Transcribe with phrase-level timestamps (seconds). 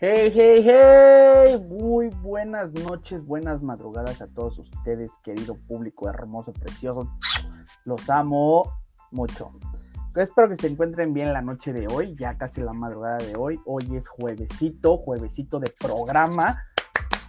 [0.00, 7.10] Hey, hey, hey, muy buenas noches, buenas madrugadas a todos ustedes, querido público hermoso, precioso.
[7.84, 8.74] Los amo
[9.10, 9.50] mucho.
[10.14, 13.60] Espero que se encuentren bien la noche de hoy, ya casi la madrugada de hoy.
[13.66, 16.62] Hoy es juevesito, juevesito de programa,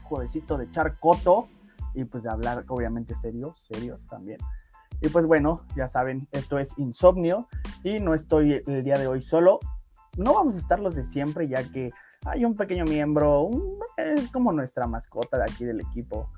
[0.04, 1.48] juevesito de charcoto
[1.96, 4.38] y pues de hablar obviamente serios, serios también.
[5.02, 7.48] Y pues bueno, ya saben, esto es Insomnio
[7.84, 9.58] y no estoy el día de hoy solo.
[10.18, 11.92] No vamos a estar los de siempre ya que
[12.26, 13.50] hay un pequeño miembro,
[13.98, 16.30] es como nuestra mascota de aquí del equipo,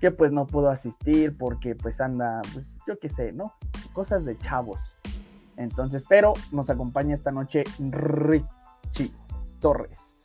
[0.00, 3.54] que pues no pudo asistir porque pues anda, pues yo qué sé, ¿no?
[3.92, 4.78] Cosas de chavos.
[5.56, 9.10] Entonces, pero nos acompaña esta noche Richie
[9.60, 10.24] Torres.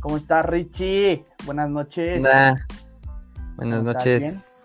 [0.00, 1.24] ¿Cómo está Richie?
[1.44, 2.24] Buenas noches.
[3.56, 4.62] Buenas noches.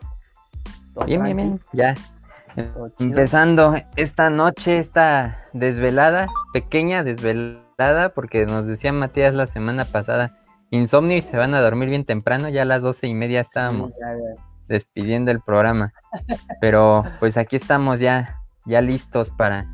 [1.05, 1.95] Bien, bien, bien, ya.
[2.99, 7.70] Empezando esta noche, esta desvelada, pequeña desvelada
[8.13, 10.37] porque nos decía Matías la semana pasada,
[10.69, 13.91] insomnio y se van a dormir bien temprano, ya a las doce y media estábamos
[14.67, 15.93] despidiendo el programa.
[16.59, 19.67] Pero pues aquí estamos ya, ya listos para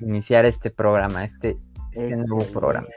[0.00, 1.56] iniciar este programa, este,
[1.92, 2.88] este nuevo programa.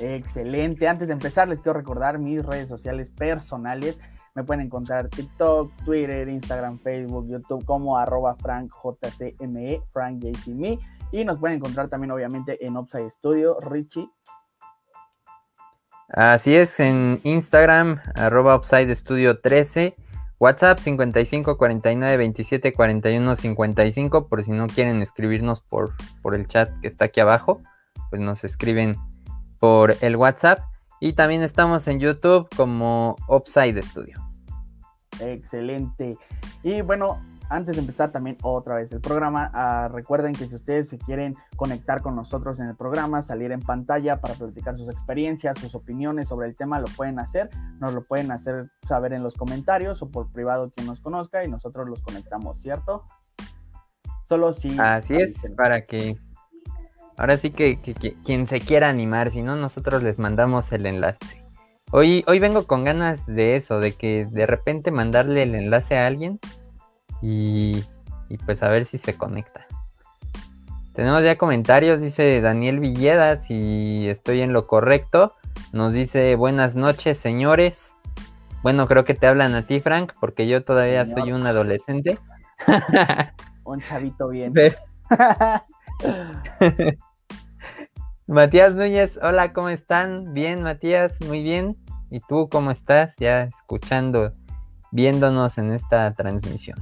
[0.00, 0.88] Excelente.
[0.88, 3.98] Antes de empezar, les quiero recordar mis redes sociales personales.
[4.34, 10.78] Me pueden encontrar TikTok, Twitter, Instagram, Facebook, YouTube como arroba FrankJCME, FrankJCME.
[11.10, 14.08] Y nos pueden encontrar también, obviamente, en Upside Studio, Richie.
[16.08, 19.94] Así es, en Instagram, arroba Upside Studio 13,
[20.38, 26.70] WhatsApp 55 49 27 41 55, por si no quieren escribirnos por, por el chat
[26.80, 27.60] que está aquí abajo,
[28.08, 28.96] pues nos escriben
[29.58, 30.60] por el WhatsApp.
[31.00, 34.18] Y también estamos en YouTube como Upside Studio.
[35.20, 36.16] Excelente.
[36.62, 40.88] Y bueno, antes de empezar también otra vez el programa, ah, recuerden que si ustedes
[40.88, 45.58] se quieren conectar con nosotros en el programa, salir en pantalla para platicar sus experiencias,
[45.58, 47.48] sus opiniones sobre el tema, lo pueden hacer,
[47.80, 51.48] nos lo pueden hacer saber en los comentarios o por privado quien nos conozca y
[51.48, 53.04] nosotros los conectamos, ¿cierto?
[54.24, 54.78] Solo si...
[54.78, 56.18] Así es, para que...
[57.16, 57.78] Ahora sí que,
[58.24, 61.44] quien se quiera animar, si no, nosotros les mandamos el enlace.
[61.90, 66.06] Hoy, hoy vengo con ganas de eso, de que de repente mandarle el enlace a
[66.06, 66.38] alguien
[67.20, 67.84] y,
[68.44, 69.66] pues a ver si se conecta.
[70.92, 75.34] Tenemos ya comentarios, dice Daniel Villeda, si estoy en lo correcto.
[75.72, 77.94] Nos dice buenas noches, señores.
[78.62, 82.18] Bueno, creo que te hablan a ti, Frank, porque yo todavía soy un adolescente.
[83.64, 84.52] un chavito bien.
[88.26, 90.34] Matías Núñez, hola, ¿cómo están?
[90.34, 91.76] Bien, Matías, muy bien.
[92.10, 93.14] ¿Y tú cómo estás?
[93.18, 94.32] Ya escuchando,
[94.90, 96.78] viéndonos en esta transmisión.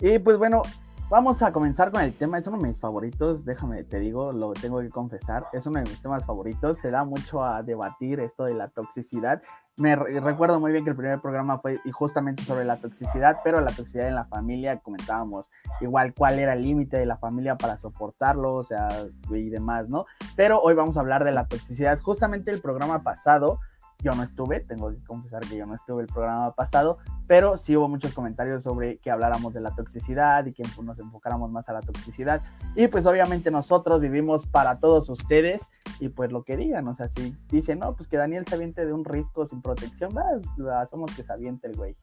[0.00, 0.62] Y pues bueno,
[1.10, 2.38] vamos a comenzar con el tema.
[2.38, 5.46] Es uno de mis favoritos, déjame, te digo, lo tengo que confesar.
[5.52, 6.78] Es uno de mis temas favoritos.
[6.78, 9.42] Se da mucho a debatir esto de la toxicidad.
[9.76, 13.72] Me recuerdo muy bien que el primer programa fue justamente sobre la toxicidad, pero la
[13.72, 15.50] toxicidad en la familia comentábamos
[15.80, 18.88] igual cuál era el límite de la familia para soportarlo, o sea,
[19.30, 20.04] y demás, ¿no?
[20.36, 21.98] Pero hoy vamos a hablar de la toxicidad.
[21.98, 23.58] Justamente el programa pasado
[24.00, 27.76] yo no estuve, tengo que confesar que yo no estuve el programa pasado, pero sí
[27.76, 31.72] hubo muchos comentarios sobre que habláramos de la toxicidad y que nos enfocáramos más a
[31.72, 32.42] la toxicidad.
[32.76, 35.66] Y pues obviamente nosotros vivimos para todos ustedes
[35.98, 38.86] y pues lo que digan, o sea, si dicen, no, pues que Daniel se aviente
[38.86, 41.96] de un risco sin protección, va, somos que se aviente el güey.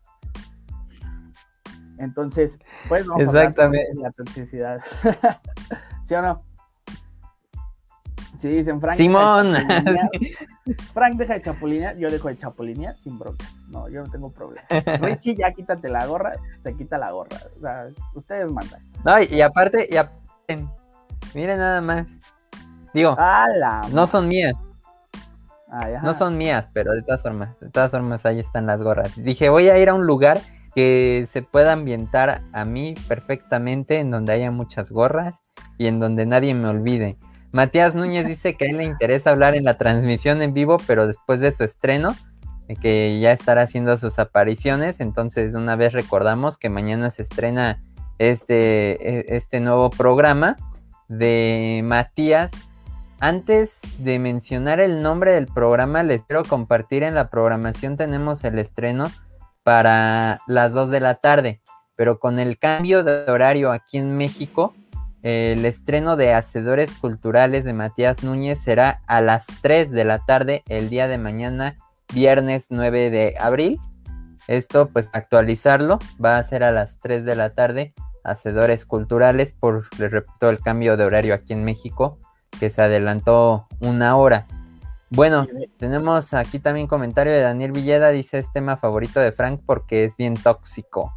[1.97, 4.81] Entonces, pues vamos a hablar de la toxicidad.
[6.03, 6.43] ¿Sí o no?
[8.37, 8.97] Sí, dicen Frank.
[8.97, 9.53] Simón.
[10.93, 13.53] Frank deja de chapulinear, yo dejo de chapulinear sin broncas.
[13.69, 14.65] No, yo no tengo problema.
[14.99, 17.37] Richie, ya quítate la gorra, se quita la gorra.
[17.57, 18.81] O sea, ustedes mandan.
[19.03, 20.65] No, y aparte, y aparte,
[21.33, 22.19] miren nada más.
[22.93, 23.15] Digo,
[23.91, 24.55] no son mías.
[26.01, 29.15] no son mías, pero de todas formas, de todas formas ahí están las gorras.
[29.21, 30.39] Dije, voy a ir a un lugar
[30.73, 35.41] que se pueda ambientar a mí perfectamente, en donde haya muchas gorras
[35.77, 37.17] y en donde nadie me olvide.
[37.55, 41.07] Matías Núñez dice que a él le interesa hablar en la transmisión en vivo, pero
[41.07, 42.13] después de su estreno,
[42.81, 44.99] que ya estará haciendo sus apariciones.
[44.99, 47.79] Entonces, una vez recordamos que mañana se estrena
[48.19, 50.57] este, e, este nuevo programa
[51.07, 52.51] de Matías.
[53.21, 58.59] Antes de mencionar el nombre del programa, les quiero compartir en la programación tenemos el
[58.59, 59.09] estreno
[59.63, 61.61] para las 2 de la tarde,
[61.95, 64.73] pero con el cambio de horario aquí en México,
[65.25, 70.61] el estreno de Hacedores Culturales de Matías Núñez será a las 3 de la tarde
[70.69, 71.77] el día de mañana,
[72.13, 73.79] viernes 9 de abril.
[74.47, 77.95] Esto, pues actualizarlo, va a ser a las 3 de la tarde.
[78.23, 82.19] Hacedores Culturales, por, les repito, el cambio de horario aquí en México,
[82.59, 84.45] que se adelantó una hora.
[85.09, 85.47] Bueno,
[85.79, 90.17] tenemos aquí también comentario de Daniel Villeda, dice es tema favorito de Frank porque es
[90.17, 91.11] bien tóxico.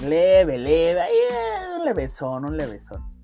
[0.00, 1.00] Leve, leve,
[1.76, 3.17] un levesón, un levesón.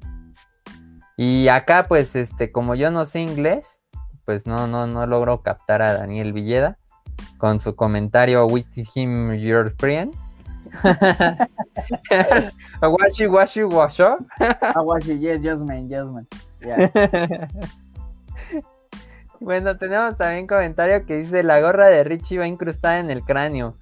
[1.17, 3.81] Y acá, pues, este, como yo no sé inglés,
[4.25, 6.79] pues no, no, no logro captar a Daniel Villeda
[7.39, 10.15] con su comentario with him your friend.
[12.81, 14.19] washi washi washo.
[14.75, 16.27] washi, yes, yes man, yes man.
[19.41, 23.77] Bueno, tenemos también comentario que dice la gorra de Richie va incrustada en el cráneo.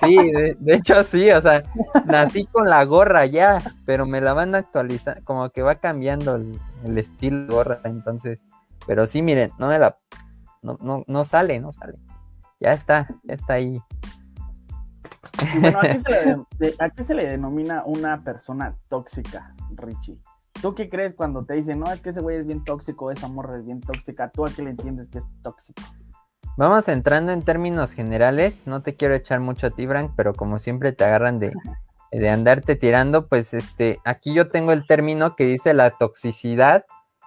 [0.00, 1.62] Sí, de, hecho sí, o sea,
[2.06, 6.36] nací con la gorra ya, pero me la van a actualizar, como que va cambiando
[6.36, 8.44] el, el estilo de gorra, entonces,
[8.86, 9.96] pero sí, miren, no me la,
[10.62, 11.98] no, no, no sale, no sale,
[12.60, 13.82] ya está, ya está ahí.
[15.60, 20.20] Bueno, ¿a qué, se le, ¿a qué se le denomina una persona tóxica, Richie?
[20.60, 23.28] ¿Tú qué crees cuando te dicen, no, es que ese güey es bien tóxico, esa
[23.28, 24.30] morra es bien tóxica?
[24.30, 25.82] ¿Tú a qué le entiendes que es tóxico?
[26.58, 28.60] Vamos entrando en términos generales.
[28.66, 31.52] No te quiero echar mucho a ti, Frank, pero como siempre te agarran de,
[32.10, 36.84] de andarte tirando, pues este, aquí yo tengo el término que dice la toxicidad,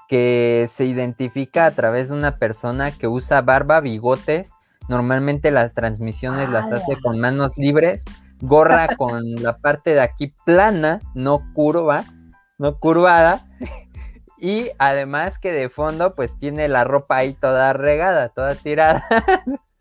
[0.09, 4.51] que se identifica a través de una persona que usa barba, bigotes.
[4.89, 8.03] Normalmente las transmisiones las hace con manos libres,
[8.41, 12.03] gorra con la parte de aquí plana, no curva
[12.61, 13.47] no curvada.
[14.41, 19.05] Y además que de fondo pues tiene la ropa ahí toda regada, toda tirada.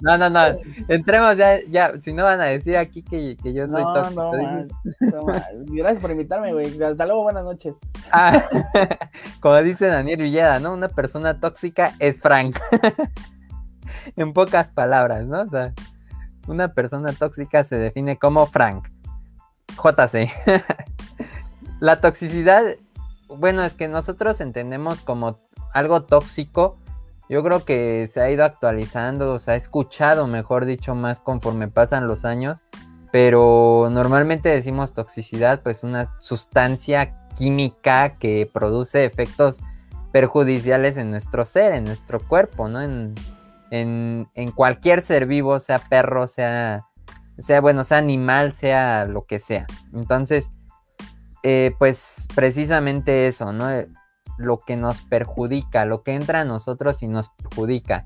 [0.00, 0.40] No, no, no.
[0.88, 2.00] Entremos ya, ya.
[2.00, 4.32] Si no van a decir aquí que, yo soy no, tóxico.
[5.00, 5.26] No,
[5.66, 6.82] Gracias por invitarme, güey.
[6.82, 7.76] Hasta luego, buenas noches.
[8.14, 8.42] Ah,
[9.40, 10.74] como dice Daniel Villeda, ¿no?
[10.74, 12.58] Una persona tóxica es Frank.
[14.16, 15.42] en pocas palabras, ¿no?
[15.42, 15.72] O sea,
[16.46, 18.88] una persona tóxica se define como Frank.
[19.82, 20.30] JC.
[21.80, 22.62] La toxicidad,
[23.38, 25.40] bueno, es que nosotros entendemos como
[25.72, 26.78] algo tóxico.
[27.28, 32.06] Yo creo que se ha ido actualizando, se ha escuchado, mejor dicho, más conforme pasan
[32.06, 32.66] los años.
[33.10, 39.60] Pero normalmente decimos toxicidad, pues una sustancia química que produce efectos
[40.12, 42.82] perjudiciales en nuestro ser, en nuestro cuerpo, ¿no?
[42.82, 43.14] En,
[43.70, 46.86] en, en cualquier ser vivo, sea perro, sea,
[47.38, 49.66] sea, bueno, sea animal, sea lo que sea.
[49.94, 50.50] Entonces,
[51.42, 53.70] eh, pues precisamente eso, ¿no?
[53.70, 53.88] Eh,
[54.38, 58.04] lo que nos perjudica, lo que entra a nosotros y nos perjudica.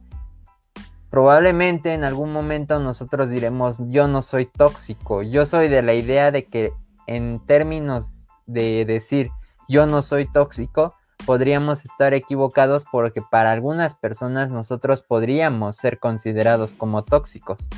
[1.10, 6.30] Probablemente en algún momento nosotros diremos, yo no soy tóxico, yo soy de la idea
[6.30, 6.72] de que
[7.06, 9.30] en términos de decir,
[9.68, 10.94] yo no soy tóxico,
[11.24, 17.68] podríamos estar equivocados porque para algunas personas nosotros podríamos ser considerados como tóxicos.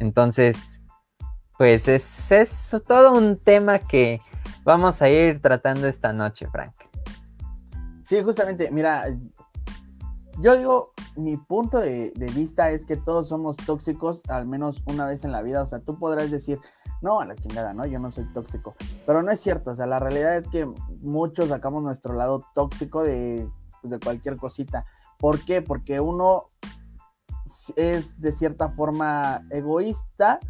[0.00, 0.78] Entonces,
[1.56, 4.20] pues es, es todo un tema que
[4.68, 6.74] vamos a ir tratando esta noche, Frank.
[8.04, 9.06] Sí, justamente, mira,
[10.40, 15.24] yo digo, mi punto de, vista es que todos somos tóxicos al menos una vez
[15.24, 15.62] en la vida.
[15.62, 16.60] O sea, tú podrás decir,
[17.00, 17.86] no, a la chingada, ¿no?
[17.86, 18.74] Yo no soy tóxico.
[19.06, 19.70] Pero no es cierto.
[19.70, 20.70] O sea, la realidad es que
[21.00, 23.48] muchos sacamos nuestro lado tóxico de,
[23.80, 24.84] pues, de cualquier cosita.
[25.18, 25.62] ¿Por qué?
[25.62, 26.44] Porque uno
[27.76, 30.40] es de cierta forma egoísta,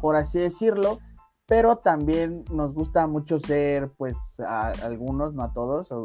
[0.00, 1.00] por así decirlo,
[1.46, 6.02] pero también nos gusta mucho ser, pues, a algunos, no a todos, o,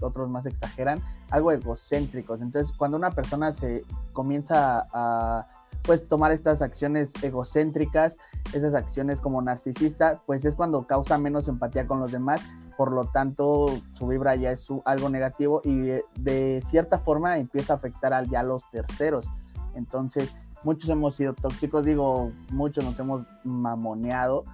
[0.00, 2.42] otros más exageran, algo egocéntricos.
[2.42, 5.46] Entonces, cuando una persona se comienza a,
[5.82, 8.16] pues, tomar estas acciones egocéntricas,
[8.52, 12.40] esas acciones como narcisista, pues es cuando causa menos empatía con los demás,
[12.76, 17.76] por lo tanto, su vibra ya es algo negativo y de, cierta forma empieza a
[17.76, 19.30] afectar a ya los terceros.
[19.74, 20.34] Entonces,
[20.64, 24.44] muchos hemos sido tóxicos, digo, muchos nos hemos mamoneado,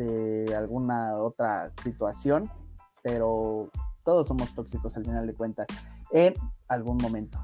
[0.00, 2.50] de alguna otra situación,
[3.02, 3.70] pero
[4.04, 5.66] todos somos tóxicos al final de cuentas,
[6.12, 6.34] en
[6.68, 7.38] algún momento.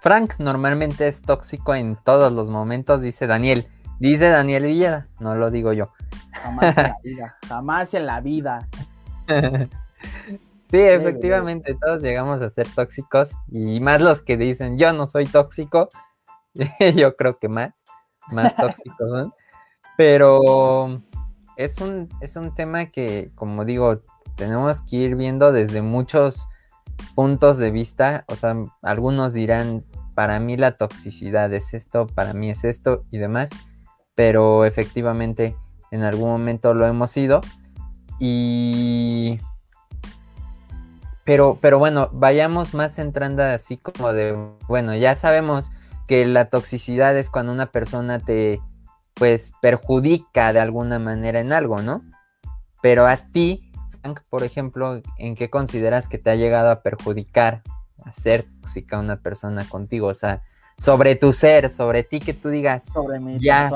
[0.00, 3.68] Frank normalmente es tóxico en todos los momentos, dice Daniel.
[3.98, 5.92] Dice Daniel Villeda, no lo digo yo.
[6.32, 8.68] Jamás en la vida, jamás en la vida.
[10.70, 15.26] sí, efectivamente, todos llegamos a ser tóxicos y más los que dicen yo no soy
[15.26, 15.90] tóxico,
[16.96, 17.84] yo creo que más,
[18.32, 19.34] más tóxicos son.
[19.98, 21.02] Pero
[21.60, 24.02] es un, es un tema que, como digo,
[24.34, 26.48] tenemos que ir viendo desde muchos
[27.14, 28.24] puntos de vista.
[28.28, 33.18] O sea, algunos dirán, para mí la toxicidad es esto, para mí es esto y
[33.18, 33.50] demás.
[34.14, 35.54] Pero efectivamente
[35.90, 37.42] en algún momento lo hemos sido.
[38.18, 39.38] Y...
[41.24, 44.36] Pero, pero bueno, vayamos más entrando así como de,
[44.66, 45.70] bueno, ya sabemos
[46.08, 48.60] que la toxicidad es cuando una persona te,
[49.20, 52.02] pues perjudica de alguna manera en algo, ¿no?
[52.80, 57.62] Pero a ti, Frank, por ejemplo, ¿en qué consideras que te ha llegado a perjudicar
[58.06, 60.42] hacer tóxica una persona contigo, o sea,
[60.78, 63.70] sobre tu ser, sobre ti que tú digas, sobre mi ya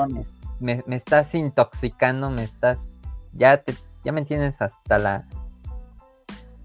[0.59, 2.95] me, me, estás intoxicando, me estás,
[3.33, 5.27] ya te, ya me entiendes hasta la...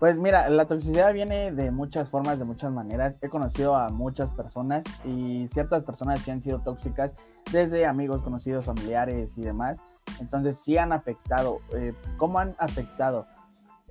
[0.00, 3.18] Pues mira, la toxicidad viene de muchas formas, de muchas maneras.
[3.20, 7.12] He conocido a muchas personas y ciertas personas que han sido tóxicas,
[7.52, 9.78] desde amigos, conocidos, familiares y demás.
[10.18, 11.58] Entonces sí han afectado.
[11.74, 13.26] Eh, ¿Cómo han afectado?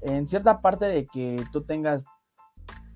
[0.02, 2.04] En cierta parte de que tú tengas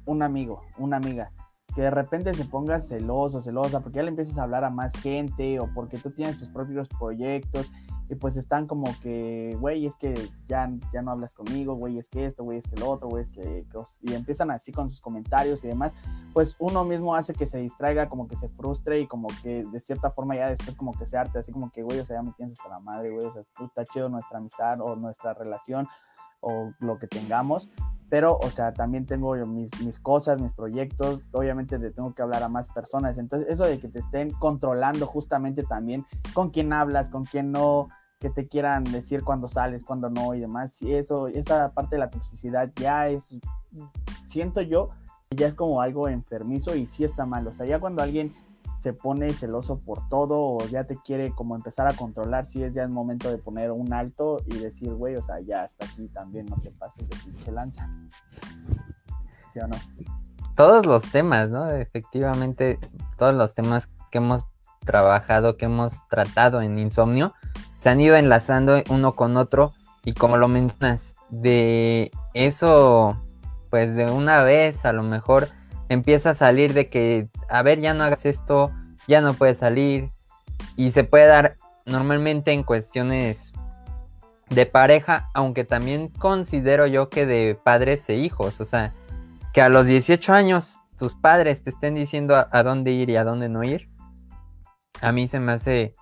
[0.05, 1.32] un amigo, una amiga,
[1.75, 4.91] que de repente se ponga celoso, celosa, porque ya le empiezas a hablar a más
[4.96, 7.72] gente o porque tú tienes tus propios proyectos
[8.10, 10.13] y pues están como que, güey, es que
[10.48, 13.24] ya, ya no hablas conmigo, güey, es que esto, güey, es que lo otro, güey,
[13.24, 13.65] es que,
[14.01, 15.93] y empiezan así con sus comentarios y demás,
[16.33, 19.79] pues uno mismo hace que se distraiga, como que se frustre y como que de
[19.79, 22.24] cierta forma ya después como que se arte, así como que, güey, o sea, ya
[22.24, 25.33] me tienes hasta la madre, güey, o sea, tú está chido nuestra amistad o nuestra
[25.33, 25.88] relación
[26.43, 27.69] o lo que tengamos,
[28.09, 32.43] pero, o sea, también tengo mis, mis cosas, mis proyectos, obviamente te tengo que hablar
[32.43, 37.09] a más personas, entonces eso de que te estén controlando justamente también con quién hablas,
[37.09, 41.27] con quién no, que te quieran decir cuándo sales, cuándo no y demás, y eso,
[41.27, 43.35] esa parte de la toxicidad ya es,
[44.27, 44.91] siento yo,
[45.35, 48.33] ya es como algo enfermizo y sí está mal, o sea, ya cuando alguien
[48.84, 52.74] se pone celoso por todo o ya te quiere como empezar a controlar, si es
[52.74, 56.10] ya el momento de poner un alto y decir, güey, o sea, ya hasta aquí
[56.10, 57.90] también no te pases de pinche lanza.
[59.54, 59.78] ¿Sí o no?
[60.58, 61.72] Todos los temas, ¿no?
[61.72, 62.78] Efectivamente,
[63.18, 64.44] todos los temas que hemos
[64.86, 67.34] trabajado, que hemos tratado en Insomnio,
[67.78, 69.72] se han ido enlazando uno con otro
[70.04, 73.18] y como lo mencionas, de eso,
[73.70, 75.48] pues de una vez a lo mejor
[75.93, 78.71] empieza a salir de que, a ver, ya no hagas esto,
[79.07, 80.12] ya no puedes salir.
[80.75, 83.53] Y se puede dar normalmente en cuestiones
[84.50, 88.62] de pareja, aunque también considero yo que de padres e hijos.
[88.62, 88.93] O sea,
[89.53, 93.23] que a los 18 años tus padres te estén diciendo a, dónde ir y a
[93.23, 93.89] dónde no ir.
[95.01, 95.93] A mí se me hace.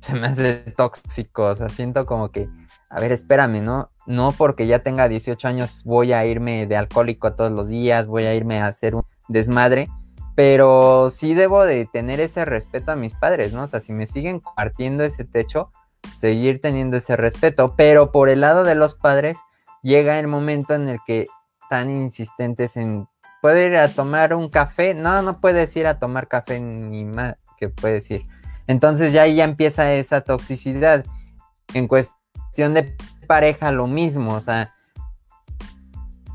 [0.00, 1.44] Se me hace tóxico.
[1.46, 2.48] O sea, siento como que.
[2.90, 3.90] A ver, espérame, ¿no?
[4.06, 8.24] No porque ya tenga 18 años voy a irme de alcohólico todos los días, voy
[8.24, 9.88] a irme a hacer un desmadre,
[10.34, 13.62] pero sí debo de tener ese respeto a mis padres, ¿no?
[13.62, 15.72] O sea, si me siguen compartiendo ese techo,
[16.14, 19.36] seguir teniendo ese respeto, pero por el lado de los padres
[19.82, 21.26] llega el momento en el que
[21.62, 23.08] están insistentes en,
[23.42, 24.94] ¿puedo ir a tomar un café?
[24.94, 28.26] No, no puedes ir a tomar café ni más, que puedes ir.
[28.66, 31.04] Entonces ya ahí ya empieza esa toxicidad
[31.72, 32.94] en cuestión de
[33.26, 34.74] pareja lo mismo, o sea,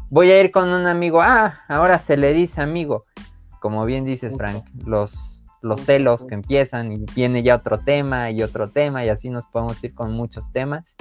[0.10, 3.04] voy a ir con un amigo, ah, ahora se le dice amigo,
[3.60, 8.44] como bien dices Frank, los, los celos que empiezan y viene ya otro tema y
[8.44, 10.96] otro tema y así nos podemos ir con muchos temas.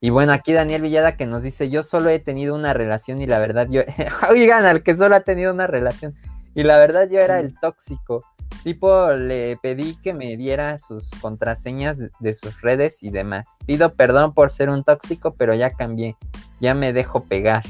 [0.00, 3.26] Y bueno, aquí Daniel Villada que nos dice, yo solo he tenido una relación y
[3.26, 3.82] la verdad yo,
[4.30, 6.14] oigan, al que solo ha tenido una relación
[6.54, 8.24] y la verdad yo era el tóxico.
[8.62, 13.46] Tipo, le pedí que me diera sus contraseñas de sus redes y demás.
[13.66, 16.16] Pido perdón por ser un tóxico, pero ya cambié.
[16.60, 17.62] Ya me dejo pegar.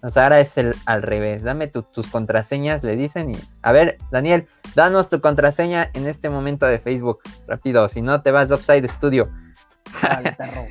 [0.00, 1.42] O sea, ahora es el al revés.
[1.42, 3.30] Dame tus contraseñas, le dicen.
[3.30, 7.18] Y, a ver, Daniel, danos tu contraseña en este momento de Facebook.
[7.48, 9.28] Rápido, si no te vas de Upside Studio.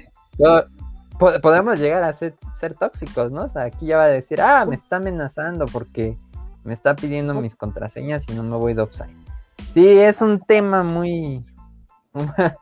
[1.41, 3.43] podemos llegar a ser, ser, tóxicos, ¿no?
[3.43, 6.17] O sea, aquí ya va a decir, ah, me está amenazando porque
[6.63, 9.26] me está pidiendo mis contraseñas y no me voy de Upside.
[9.73, 11.45] Sí, es un tema muy,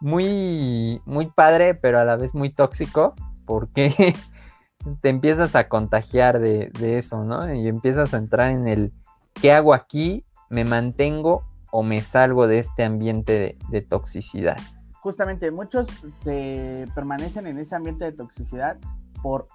[0.00, 4.14] muy, muy padre, pero a la vez muy tóxico, porque
[5.00, 7.52] te empiezas a contagiar de, eso, ¿no?
[7.54, 8.92] Y empiezas a entrar en el,
[9.34, 10.24] ¿qué hago aquí?
[10.48, 14.56] ¿Me mantengo o me salgo de este ambiente de, toxicidad?
[15.02, 15.88] Justamente, muchos
[16.22, 18.78] se permanecen en ese ambiente de toxicidad
[19.22, 19.48] por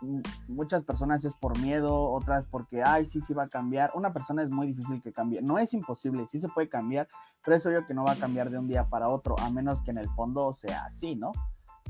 [0.48, 3.91] muchas personas es por miedo, otras porque, ay, sí, sí va a cambiar.
[3.95, 5.41] Una persona es muy difícil que cambie.
[5.41, 7.07] No es imposible, sí se puede cambiar,
[7.43, 9.81] pero es obvio que no va a cambiar de un día para otro, a menos
[9.81, 11.31] que en el fondo sea así, ¿no?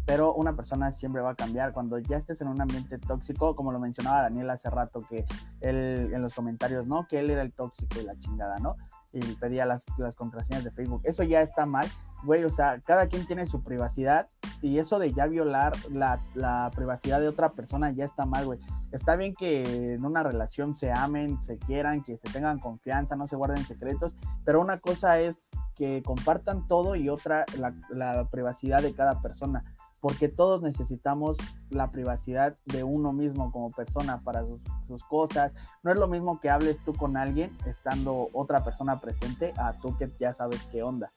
[0.05, 3.71] Pero una persona siempre va a cambiar cuando ya estés en un ambiente tóxico, como
[3.71, 5.25] lo mencionaba Daniel hace rato, que
[5.61, 7.07] él en los comentarios, ¿no?
[7.07, 8.75] Que él era el tóxico y la chingada, ¿no?
[9.13, 11.01] Y pedía las, las contraseñas de Facebook.
[11.05, 11.87] Eso ya está mal
[12.25, 14.27] güey, o sea, cada quien tiene su privacidad
[14.61, 18.59] y eso de ya violar la, la, privacidad de otra persona ya está mal, güey.
[18.91, 23.27] Está bien que en una relación se amen, se quieran, que se tengan confianza, no
[23.27, 28.81] se guarden secretos, pero una cosa es que compartan todo y otra la, la privacidad
[28.81, 29.63] de cada persona,
[29.99, 31.37] porque todos necesitamos
[31.69, 35.53] la privacidad de uno mismo como persona para sus, sus cosas.
[35.83, 39.97] No es lo mismo que hables tú con alguien estando otra persona presente a tú
[39.97, 41.11] que ya sabes qué onda.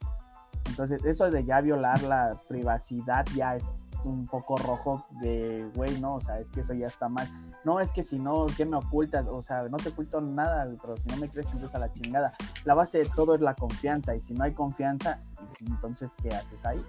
[0.67, 3.73] Entonces, eso de ya violar la privacidad ya es
[4.05, 7.27] un poco rojo de, güey, no, o sea, es que eso ya está mal.
[7.65, 9.27] no, es que si no, ¿qué me ocultas?
[9.27, 12.33] O sea, no te oculto nada, pero si no me crees, entonces a la chingada.
[12.65, 15.21] La base de todo es la confianza, y si no hay confianza,
[15.61, 16.81] entonces, ¿qué haces ahí?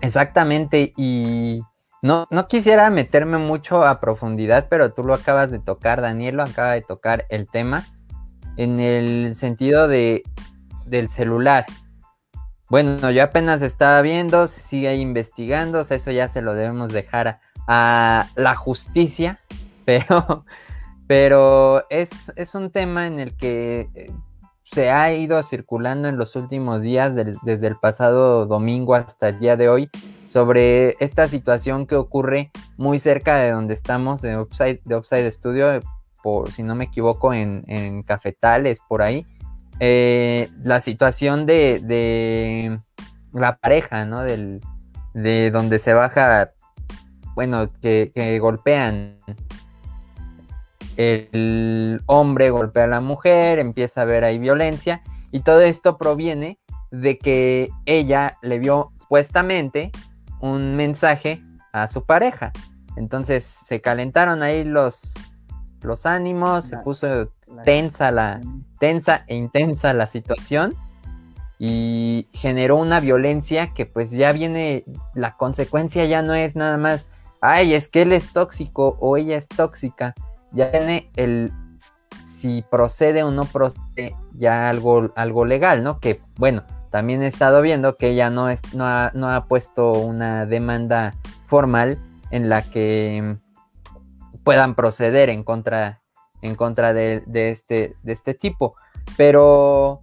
[0.00, 1.62] Exactamente, y
[2.02, 6.42] no, no quisiera meterme mucho a profundidad, pero tú lo acabas de tocar, Daniel lo
[6.42, 7.84] acaba de tocar el tema
[8.56, 10.22] en el sentido de
[10.90, 11.66] del celular.
[12.68, 18.26] Bueno, yo apenas estaba viendo, se sigue investigando, eso ya se lo debemos dejar a,
[18.36, 19.40] la justicia,
[19.84, 20.44] pero,
[21.06, 24.12] pero es, es, un tema en el que eh,
[24.72, 29.56] se ha ido circulando en los últimos días, desde el pasado domingo hasta el día
[29.56, 29.90] de hoy,
[30.28, 35.80] sobre esta situación que ocurre muy cerca de donde estamos, de Upside, de Upside Studio,
[36.22, 39.26] por si no me equivoco, en, Cafetales, por ahí.
[39.80, 42.78] Eh, la situación de,
[43.32, 44.22] la pareja, ¿no?
[44.22, 44.60] Del,
[45.14, 46.52] de donde se baja,
[47.34, 49.16] bueno, que, que golpean
[50.96, 56.58] el hombre golpea a la mujer, empieza a haber ahí violencia y todo esto proviene
[56.90, 59.92] de que ella le vio supuestamente
[60.40, 62.52] un mensaje a su pareja.
[62.96, 65.14] Entonces se calentaron ahí los,
[65.80, 67.32] los ánimos, se puso
[67.64, 68.40] tensa la
[68.78, 70.74] tensa e intensa la situación
[71.58, 77.10] y generó una violencia que pues ya viene la consecuencia ya no es nada más
[77.40, 80.14] ay, es que él es tóxico o ella es tóxica,
[80.52, 81.52] ya tiene el
[82.26, 86.00] si procede o no procede ya algo, algo legal, ¿no?
[86.00, 89.92] Que bueno, también he estado viendo que ella no, es, no, ha, no ha puesto
[89.92, 91.14] una demanda
[91.46, 91.98] formal
[92.30, 93.36] en la que
[94.42, 96.00] puedan proceder en contra,
[96.42, 98.74] en contra de, este, de este tipo.
[99.16, 100.02] Pero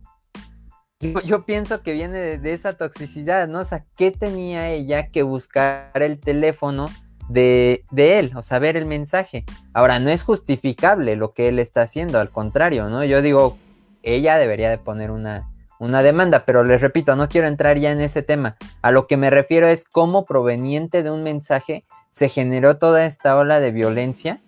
[1.00, 3.60] yo, pienso que viene de, de, esa toxicidad, ¿no?
[3.60, 6.88] O sea, ¿qué tenía ella que buscar el teléfono
[7.30, 9.46] de, él, o saber el mensaje.
[9.74, 13.04] Ahora, no es justificable lo que él está haciendo, al contrario, ¿no?
[13.04, 13.58] Yo digo,
[14.04, 18.02] ella debería de poner una, una demanda, pero les repito, no quiero entrar ya en
[18.02, 18.56] ese tema.
[18.82, 23.38] A lo que me refiero es cómo proveniente de un mensaje se generó toda esta
[23.38, 24.42] ola de violencia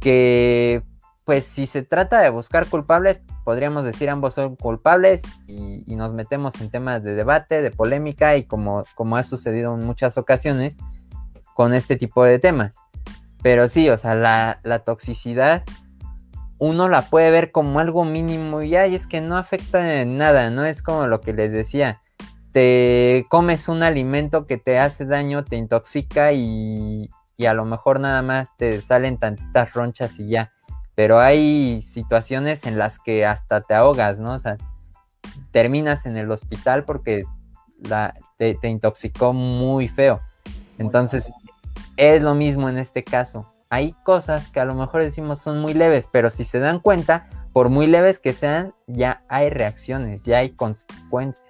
[0.00, 0.82] que,
[1.26, 6.60] pues, si se trata de buscar culpables, podríamos decir ambos son culpables y, nos metemos
[6.60, 10.78] en temas de debate, de polémica y como, como ha sucedido en muchas ocasiones,
[11.52, 12.76] con este tipo de temas.
[13.42, 15.64] Pero sí, o sea, la, toxicidad
[16.58, 20.50] uno la puede ver como algo mínimo y ay, es que no afecta en nada,
[20.50, 20.64] ¿no?
[20.64, 22.02] Es como lo que les decía.
[22.52, 27.98] Te comes un alimento que te hace daño, te intoxica y, y a lo mejor
[27.98, 30.52] nada más te salen tantitas ronchas y ya.
[30.96, 34.34] Pero hay situaciones en las que hasta te ahogas, ¿no?
[34.34, 34.56] O sea,
[35.52, 37.24] terminas en el hospital porque
[37.78, 40.20] la, te, te intoxicó muy feo.
[40.78, 41.32] Entonces,
[41.96, 43.46] es lo mismo en este caso.
[43.70, 47.28] Hay cosas que a lo mejor decimos son muy leves, pero si se dan cuenta,
[47.52, 51.46] por muy leves que sean, ya hay reacciones, ya hay consecuencias.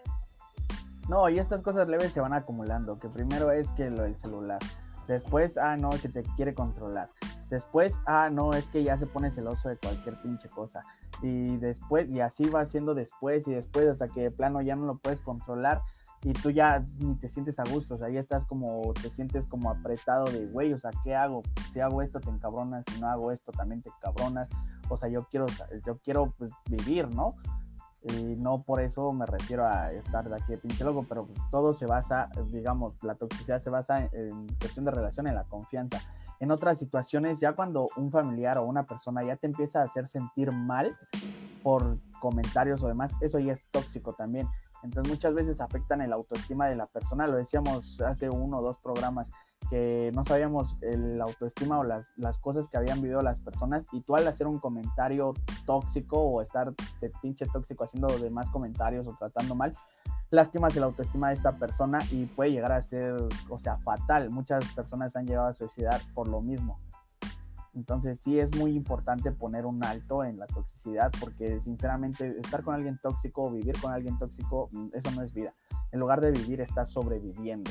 [1.09, 4.59] No, y estas cosas leves se van acumulando, que primero es que lo del celular,
[5.07, 7.09] después, ah, no, que te quiere controlar,
[7.51, 10.83] después, ah, no, es que ya se pone celoso de cualquier pinche cosa,
[11.23, 14.87] y después, y así va siendo después y después hasta que de plano ya no
[14.87, 15.83] lo puedes controlar
[16.23, 19.47] y tú ya ni te sientes a gusto, o sea, ya estás como, te sientes
[19.47, 21.43] como apretado de, güey, o sea, ¿qué hago?
[21.73, 24.49] Si hago esto te encabronas, si no hago esto también te encabronas,
[24.89, 25.47] o sea, yo quiero,
[25.87, 27.35] yo quiero pues vivir, ¿no?
[28.09, 31.75] Y no por eso me refiero a estar de aquí de pinche loco, pero todo
[31.75, 35.99] se basa, digamos, la toxicidad se basa en, cuestión de relación, en la confianza.
[36.39, 40.07] En otras situaciones, ya cuando un familiar o una persona ya te empieza a hacer
[40.07, 40.97] sentir mal
[41.63, 44.49] por comentarios o demás, eso ya es tóxico también
[44.83, 47.27] entonces muchas veces afectan el autoestima de la persona.
[47.27, 49.31] Lo decíamos hace uno o dos programas
[49.71, 54.01] que no sabíamos el autoestima o las, las cosas que habían vivido las personas y
[54.01, 55.33] tú al hacer un comentario
[55.65, 59.75] tóxico o estar de pinche tóxico haciendo demás comentarios o tratando mal,
[60.31, 63.17] lastimas el autoestima de esta persona y puede llegar a ser,
[63.49, 64.31] o sea, fatal.
[64.31, 66.79] Muchas personas han llegado a suicidar por lo mismo.
[67.77, 72.75] Entonces sí es muy importante poner un alto en la toxicidad porque sinceramente estar con
[72.75, 75.53] alguien tóxico o vivir con alguien tóxico, mm, eso no es vida.
[75.93, 77.71] En lugar de vivir estás sobreviviendo.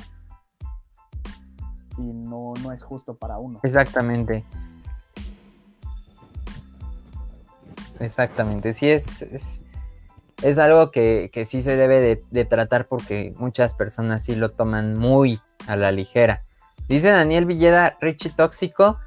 [1.98, 3.60] Y no, no es justo para uno.
[3.64, 4.46] Exactamente.
[8.00, 8.74] Exactamente.
[8.74, 9.24] Sí es,
[10.44, 14.94] es, algo que, sí se debe de, de tratar porque muchas personas sí lo toman
[14.94, 16.44] muy a la ligera.
[16.88, 19.00] Dice Daniel Villeda, Richie Tóxico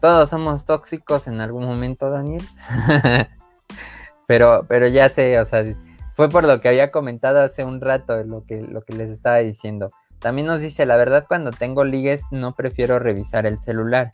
[0.00, 2.42] todos somos tóxicos en algún momento, Daniel.
[4.26, 5.64] pero, pero ya sé, o sea,
[6.14, 9.38] fue por lo que había comentado hace un rato lo que, lo que les estaba
[9.38, 9.90] diciendo.
[10.18, 14.10] También nos dice, la verdad, cuando tengo ligues no prefiero revisar el celular.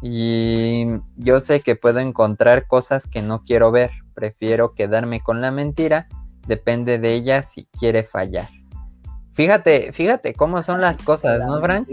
[0.00, 3.90] Y yo sé que puedo encontrar cosas que no quiero ver.
[4.14, 6.08] Prefiero quedarme con la mentira.
[6.46, 8.48] Depende de ella si quiere fallar.
[9.34, 11.88] Fíjate, fíjate cómo son las cosas, ¿no, Frank?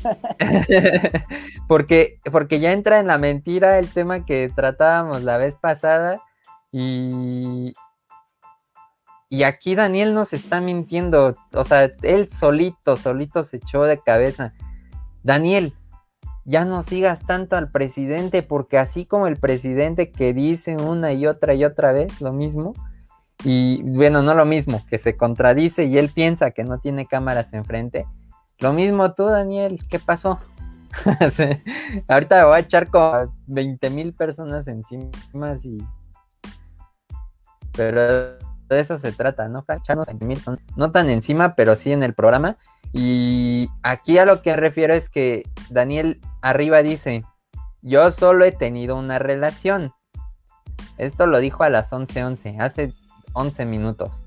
[1.68, 6.22] porque, porque ya entra en la mentira el tema que tratábamos la vez pasada
[6.72, 7.74] y,
[9.28, 14.54] y aquí Daniel nos está mintiendo, o sea, él solito, solito se echó de cabeza.
[15.22, 15.74] Daniel,
[16.46, 21.26] ya no sigas tanto al presidente porque así como el presidente que dice una y
[21.26, 22.72] otra y otra vez lo mismo,
[23.48, 27.52] y bueno, no lo mismo, que se contradice y él piensa que no tiene cámaras
[27.52, 28.04] enfrente.
[28.58, 30.40] Lo mismo tú, Daniel, ¿qué pasó?
[32.08, 35.10] ahorita voy a echar con 20 mil personas encima
[35.62, 35.78] y...
[37.70, 38.36] Pero
[38.68, 39.64] de eso se trata, ¿no?
[39.68, 40.08] Echarnos
[40.74, 42.56] no tan encima, pero sí en el programa.
[42.92, 47.22] Y aquí a lo que refiero es que Daniel arriba dice,
[47.80, 49.92] yo solo he tenido una relación.
[50.98, 52.92] Esto lo dijo a las 11:11, hace
[53.36, 54.24] 11 minutos.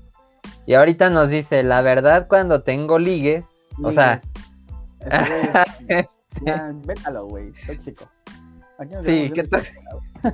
[0.66, 4.20] Y ahorita nos dice, la verdad, cuando tengo ligues, o sea...
[6.86, 8.08] vétalo, güey, tóxico.
[9.02, 10.00] sí, qué tóxico.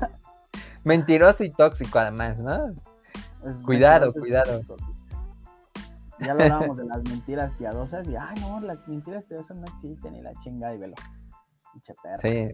[0.85, 2.77] Mentiroso y tóxico además, ¿no?
[3.65, 4.61] cuidado, cuidado.
[6.19, 10.17] Ya lo hablábamos de las mentiras piadosas y, ay, no, las mentiras piadosas no existen
[10.17, 10.95] y la chinga y velo.
[11.73, 12.21] Pinche perro.
[12.23, 12.49] Sí.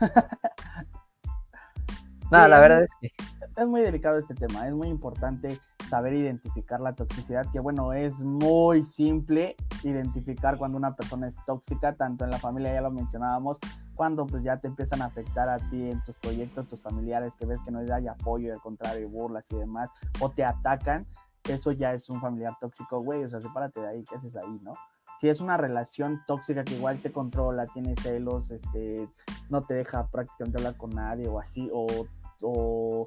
[2.30, 3.10] no, la verdad es que
[3.56, 8.22] es muy delicado este tema, es muy importante saber identificar la toxicidad, que bueno, es
[8.22, 13.58] muy simple identificar cuando una persona es tóxica, tanto en la familia, ya lo mencionábamos,
[13.94, 17.46] cuando pues ya te empiezan a afectar a ti en tus proyectos, tus familiares, que
[17.46, 19.90] ves que no hay apoyo, al contrario, burlas y demás,
[20.20, 21.06] o te atacan,
[21.48, 24.60] eso ya es un familiar tóxico, güey, o sea, sepárate de ahí, ¿qué haces ahí,
[24.62, 24.74] no?
[25.18, 29.08] si es una relación tóxica que igual te controla, tiene celos, este,
[29.48, 31.86] no te deja prácticamente hablar con nadie o así, o,
[32.42, 33.04] o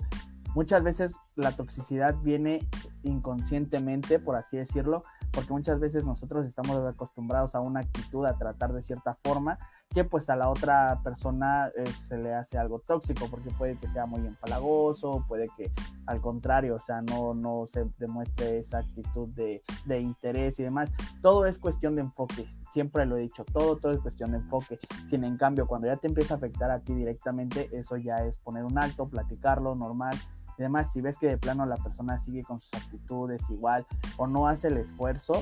[0.55, 2.67] muchas veces la toxicidad viene
[3.03, 8.73] inconscientemente, por así decirlo, porque muchas veces nosotros estamos acostumbrados a una actitud, a tratar
[8.73, 9.57] de cierta forma,
[9.89, 13.87] que pues a la otra persona eh, se le hace algo tóxico, porque puede que
[13.87, 15.71] sea muy empalagoso, puede que
[16.05, 20.91] al contrario, o sea, no, no se demuestre esa actitud de, de interés y demás.
[21.21, 24.79] Todo es cuestión de enfoque, siempre lo he dicho, todo, todo es cuestión de enfoque.
[25.07, 28.37] Sin en cambio, cuando ya te empieza a afectar a ti directamente, eso ya es
[28.39, 30.15] poner un alto, platicarlo normal
[30.59, 34.27] y además, si ves que de plano la persona sigue con sus actitudes igual o
[34.27, 35.41] no hace el esfuerzo,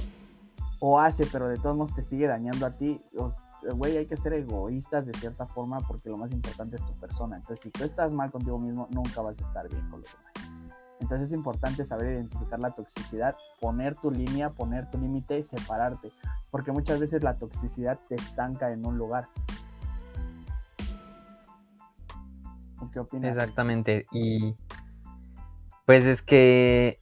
[0.79, 3.01] o hace, pero de todos modos te sigue dañando a ti,
[3.73, 7.37] güey, hay que ser egoístas de cierta forma porque lo más importante es tu persona.
[7.37, 10.67] Entonces, si tú estás mal contigo mismo, nunca vas a estar bien con los demás.
[10.99, 16.11] Entonces es importante saber identificar la toxicidad, poner tu línea, poner tu límite y separarte,
[16.51, 19.29] porque muchas veces la toxicidad te estanca en un lugar.
[22.91, 23.35] ¿Qué opinas?
[23.35, 24.05] Exactamente.
[24.11, 24.55] Y
[25.87, 26.99] pues es que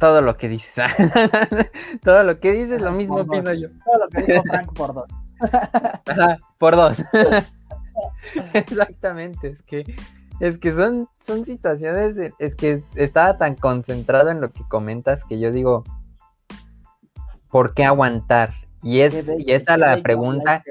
[0.00, 0.84] todo lo que dices,
[2.02, 3.68] todo lo que dices, lo mismo pienso yo.
[3.84, 5.06] Todo lo que dijo Frank por dos.
[6.58, 7.04] por dos.
[8.52, 9.94] Exactamente, es que
[10.40, 15.38] es que son, son situaciones, es que estaba tan concentrado en lo que comentas que
[15.38, 15.84] yo digo,
[17.48, 18.54] ¿por qué aguantar?
[18.82, 20.64] Y es, y esa la pregunta.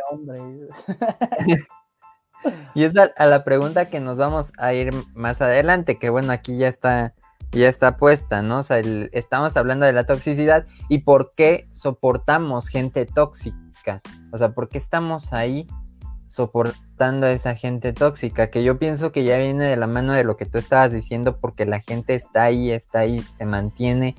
[1.38, 1.65] Este
[2.73, 6.58] y es a, la pregunta que nos vamos a ir más adelante, que bueno, aquí
[6.58, 7.13] ya está
[7.52, 8.60] ya está puesta, ¿no?
[8.60, 8.80] O sea,
[9.12, 14.02] estamos hablando de la toxicidad y por qué soportamos gente tóxica.
[14.32, 15.68] O sea, ¿por qué estamos ahí
[16.28, 18.52] soportando a esa gente tóxica?
[18.52, 21.38] Que yo pienso que ya viene de la mano de lo que tú estabas diciendo,
[21.40, 24.16] porque la gente está ahí, está ahí, se mantiene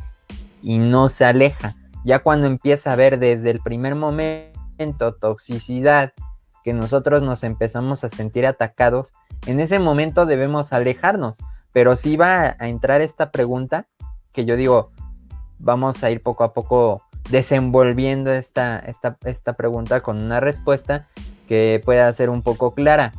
[0.60, 1.76] y no se aleja.
[2.04, 6.12] Ya cuando empieza a ver desde el primer momento toxicidad,
[6.64, 9.14] que nosotros nos empezamos a sentir atacados,
[9.46, 11.38] en ese momento debemos alejarnos
[11.72, 13.86] pero sí va a entrar esta pregunta
[14.32, 14.90] que yo digo,
[15.58, 21.06] vamos a ir poco a poco desenvolviendo esta, esta, esta pregunta con una respuesta
[21.48, 23.12] que pueda ser un poco clara.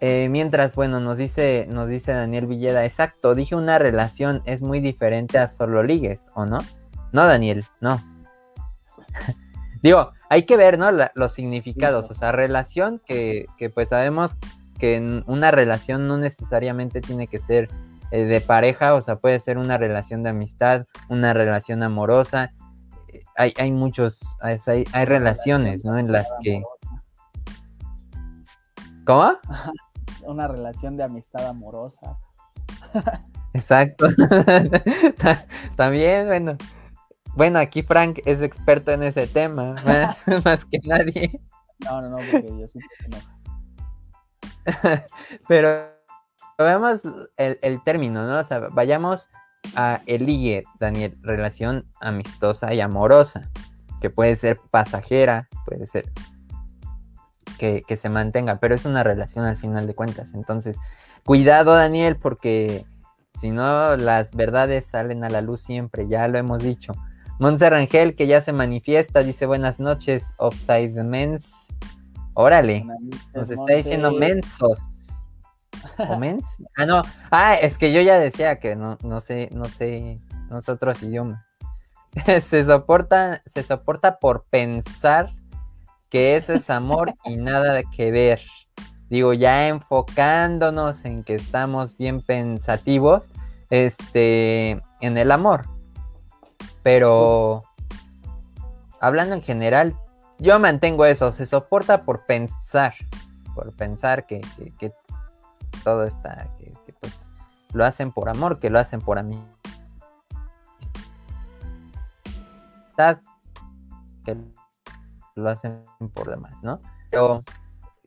[0.00, 4.80] Eh, mientras, bueno, nos dice, nos dice Daniel Villeda, exacto, dije una relación es muy
[4.80, 6.58] diferente a solo ligues, ¿o no?
[7.12, 8.00] No, Daniel, no.
[9.82, 10.90] Digo, hay que ver, ¿no?
[11.14, 14.36] los significados, o sea, relación que, que pues sabemos
[14.78, 17.68] que una relación no necesariamente tiene que ser
[18.10, 22.52] eh, de pareja, o sea, puede ser una relación de amistad, una relación amorosa.
[23.36, 25.98] Hay, hay muchos, hay, hay relaciones, ¿no?
[25.98, 26.62] En las que...
[29.04, 29.32] ¿Cómo?
[30.24, 32.18] Una relación de amistad amorosa.
[33.54, 34.06] Exacto.
[35.76, 36.56] También, bueno.
[37.34, 41.40] Bueno, aquí Frank es experto en ese tema, más, más que nadie.
[41.84, 42.78] No, no, no, porque yo sí
[44.64, 45.04] que
[45.48, 45.89] Pero
[46.64, 47.02] veamos
[47.36, 48.38] el, término, ¿no?
[48.38, 49.28] O sea, vayamos
[49.74, 53.50] a el ligue, Daniel, relación amistosa y amorosa,
[54.00, 56.10] que puede ser pasajera, puede ser
[57.58, 60.34] que, que, se mantenga, pero es una relación al final de cuentas.
[60.34, 60.78] Entonces,
[61.24, 62.86] cuidado, Daniel, porque
[63.34, 66.92] si no, las verdades salen a la luz siempre, ya lo hemos dicho.
[67.38, 71.74] Monse Rangel, que ya se manifiesta, dice buenas noches, Offside Mens.
[72.34, 72.84] Órale,
[73.34, 74.78] nos está diciendo mensos.
[76.08, 76.62] ¿O mens?
[76.76, 77.02] Ah, no.
[77.30, 81.02] Ah, es que yo ya decía que no, no sé, no sé, no sé otros
[81.02, 81.44] idiomas.
[82.42, 85.32] se soporta, se soporta por pensar
[86.08, 88.40] que eso es amor y nada que ver.
[89.08, 93.30] Digo, ya enfocándonos en que estamos bien pensativos,
[93.68, 95.64] este, en el amor.
[96.84, 97.64] Pero
[99.00, 99.96] hablando en general,
[100.38, 102.94] yo mantengo eso, se soporta por pensar,
[103.54, 104.40] por pensar que,
[105.82, 107.28] todo está, que, pues
[107.72, 109.42] lo hacen por amor, que lo hacen por mí.
[114.24, 114.36] Que
[115.34, 116.80] lo hacen por demás, ¿no?
[117.10, 117.42] Pero,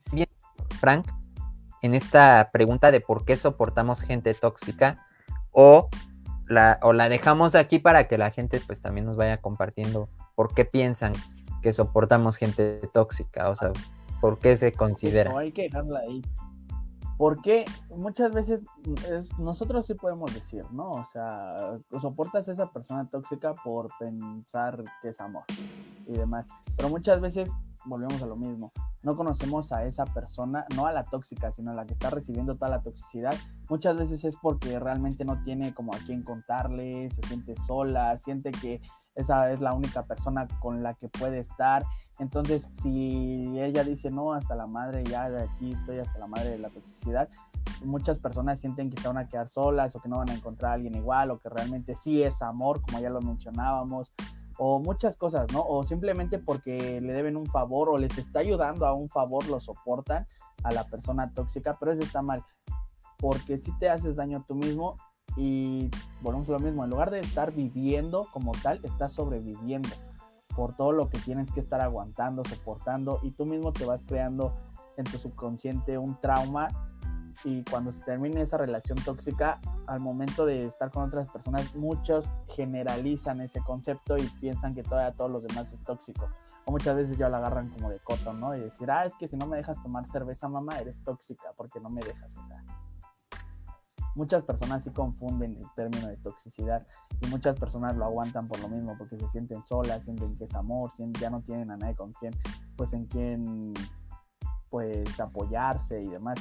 [0.02, 0.30] si bien,
[0.80, 1.08] Frank,
[1.82, 5.06] en esta pregunta de por qué soportamos gente tóxica
[5.52, 5.90] o
[6.48, 10.54] la, o la dejamos aquí para que la gente pues también nos vaya compartiendo por
[10.54, 11.14] qué piensan
[11.62, 13.72] que soportamos gente tóxica, o sea,
[14.22, 15.32] por qué se considera.
[15.32, 16.22] No, hay que dejarla ahí.
[17.18, 18.62] Porque muchas veces
[19.38, 20.90] nosotros sí podemos decir, ¿no?
[20.90, 21.56] O sea,
[22.02, 25.44] soportas a esa persona tóxica por pensar que es amor
[26.08, 26.48] y demás.
[26.76, 27.52] Pero muchas veces
[27.86, 28.72] volvemos a lo mismo.
[29.04, 32.56] No conocemos a esa persona, no a la tóxica, sino a la que está recibiendo
[32.56, 33.36] toda la toxicidad.
[33.70, 38.52] Muchas veces es porque realmente no tiene como a quién contarle, se siente sola, siente
[38.52, 38.82] que
[39.16, 41.86] esa es la única persona con la que puede estar.
[42.20, 46.52] Entonces, si ella dice, no, hasta la madre, ya de aquí estoy hasta la madre
[46.52, 47.28] de la toxicidad,
[47.84, 50.72] muchas personas sienten que se van a quedar solas o que no van a encontrar
[50.72, 54.14] a alguien igual o que realmente sí es amor, como ya lo mencionábamos,
[54.58, 55.62] o muchas cosas, ¿no?
[55.62, 59.60] O simplemente porque le deben un favor o les está ayudando a un favor, lo
[59.60, 60.28] soportan
[60.64, 62.44] a la persona tóxica, pero eso está mal,
[63.18, 64.98] porque si te haces daño tú mismo
[65.36, 65.90] y
[66.22, 69.90] volvemos a lo mismo, en lugar de estar viviendo como tal, estás sobreviviendo
[70.56, 74.56] por todo lo que tienes que estar aguantando, soportando y tú mismo te vas creando
[74.98, 76.70] en tu subconsciente un trauma
[77.44, 82.32] y cuando se termine esa relación tóxica, al momento de estar con otras personas, muchos
[82.48, 86.30] generalizan ese concepto y piensan que todavía todos los demás es tóxico.
[86.66, 88.56] O muchas veces ya lo agarran como de coto, ¿no?
[88.56, 91.82] Y decir, ah, es que si no me dejas tomar cerveza, mamá, eres tóxica porque
[91.82, 92.38] no me dejas.
[92.38, 92.64] O sea,
[94.16, 96.86] muchas personas sí confunden el término de toxicidad
[97.22, 100.56] y muchas personas lo aguantan por lo mismo, porque se sienten solas, sienten que es
[100.56, 102.34] amor, ya no tienen a nadie con quien,
[102.76, 103.74] pues en quien,
[104.70, 106.40] pues apoyarse y demás.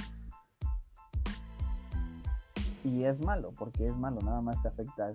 [2.85, 5.13] Y es malo, porque es malo, nada más te afecta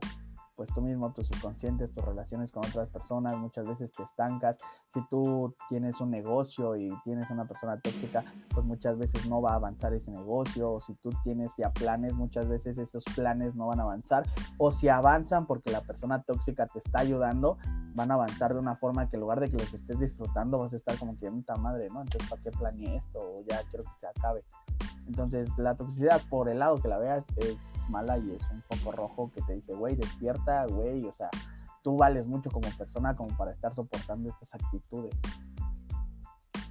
[0.58, 4.58] pues tú mismo, tus subconscientes, tus relaciones con otras personas, muchas veces te estancas.
[4.88, 9.52] Si tú tienes un negocio y tienes una persona tóxica, pues muchas veces no va
[9.52, 10.74] a avanzar ese negocio.
[10.74, 14.26] O si tú tienes ya planes, muchas veces esos planes no van a avanzar.
[14.58, 17.60] O si avanzan porque la persona tóxica te está ayudando,
[17.94, 20.74] van a avanzar de una forma que en lugar de que los estés disfrutando, vas
[20.74, 22.02] a estar como que, puta madre, ¿no?
[22.02, 23.20] Entonces, ¿para qué planeé esto?
[23.20, 24.44] O ya quiero que se acabe.
[25.08, 27.56] Entonces, la toxicidad, por el lado que la veas, es
[27.90, 31.30] mala y es un poco rojo que te dice, güey, despierta, güey, o sea,
[31.82, 35.14] tú vales mucho como persona como para estar soportando estas actitudes.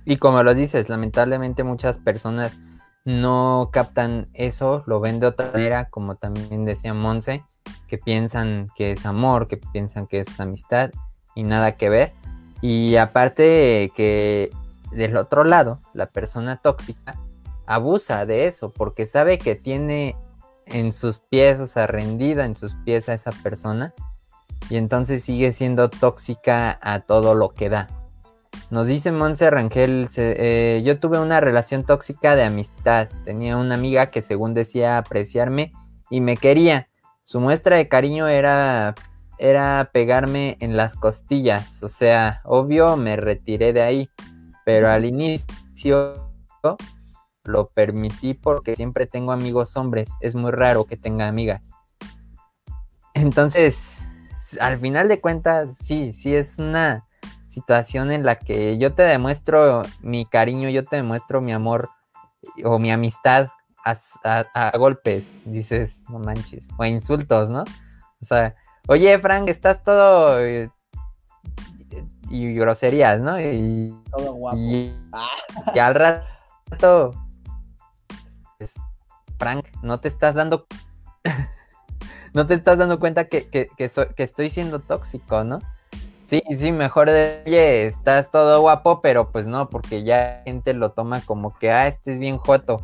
[0.05, 2.59] Y como lo dices, lamentablemente muchas personas
[3.05, 7.44] no captan eso, lo ven de otra manera, como también decía Monse,
[7.88, 10.90] que piensan que es amor, que piensan que es amistad
[11.35, 12.12] y nada que ver.
[12.61, 14.51] Y aparte que
[14.92, 17.18] del otro lado, la persona tóxica
[17.66, 20.16] abusa de eso porque sabe que tiene
[20.66, 23.94] en sus pies, o sea, rendida en sus pies a esa persona
[24.68, 27.87] y entonces sigue siendo tóxica a todo lo que da.
[28.70, 34.11] Nos dice Monse Rangel, eh, yo tuve una relación tóxica de amistad, tenía una amiga
[34.11, 35.72] que según decía apreciarme
[36.11, 36.88] y me quería.
[37.22, 38.94] Su muestra de cariño era
[39.38, 44.11] era pegarme en las costillas, o sea, obvio me retiré de ahí,
[44.64, 46.33] pero al inicio
[47.47, 50.15] lo permití porque siempre tengo amigos hombres.
[50.21, 51.73] Es muy raro que tenga amigas.
[53.15, 53.99] Entonces,
[54.61, 57.07] al final de cuentas, sí, sí es una
[57.49, 61.89] situación en la que yo te demuestro mi cariño, yo te demuestro mi amor
[62.63, 63.49] o mi amistad
[63.85, 67.63] a, golpes, dices, no manches, o a insultos, ¿no?
[68.21, 68.55] O sea,
[68.89, 70.71] oye, Frank, estás todo eh,
[72.29, 73.41] y, groserías, ¿no?
[73.41, 74.59] Y, todo guapo.
[74.59, 74.93] y
[75.79, 77.15] al rato
[78.59, 78.75] pues,
[79.38, 80.66] Frank, no te estás dando,
[82.35, 85.61] no te estás dando cuenta que, que, que, que estoy siendo tóxico, ¿no?
[86.27, 90.75] Sí, sí, mejor de, oye, estás todo guapo, pero pues no, porque ya la gente
[90.75, 92.81] lo toma como que, ah, este es bien joto,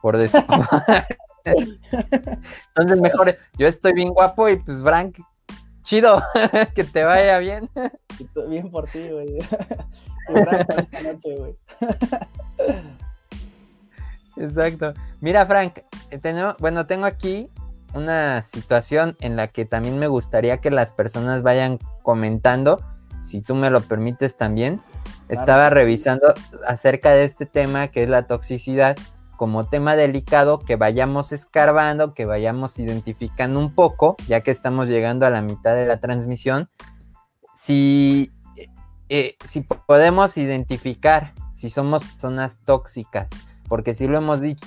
[0.00, 0.44] por decir.
[1.44, 5.18] Entonces mejor, yo estoy bien guapo y pues Frank,
[5.82, 6.22] chido,
[6.76, 7.68] que te vaya bien.
[8.48, 9.38] Bien por ti, güey.
[14.38, 14.94] Exacto.
[15.20, 17.50] Mira, Frank, eh, bueno, tengo aquí
[17.94, 22.80] una situación en la que también me gustaría que las personas vayan comentando,
[23.20, 24.80] si tú me lo permites también.
[25.28, 26.32] Estaba revisando
[26.66, 28.96] acerca de este tema que es la toxicidad
[29.36, 35.26] como tema delicado, que vayamos escarbando, que vayamos identificando un poco, ya que estamos llegando
[35.26, 36.68] a la mitad de la transmisión,
[37.54, 38.32] si,
[39.08, 43.28] eh, si podemos identificar si somos personas tóxicas,
[43.68, 44.66] porque si lo hemos dicho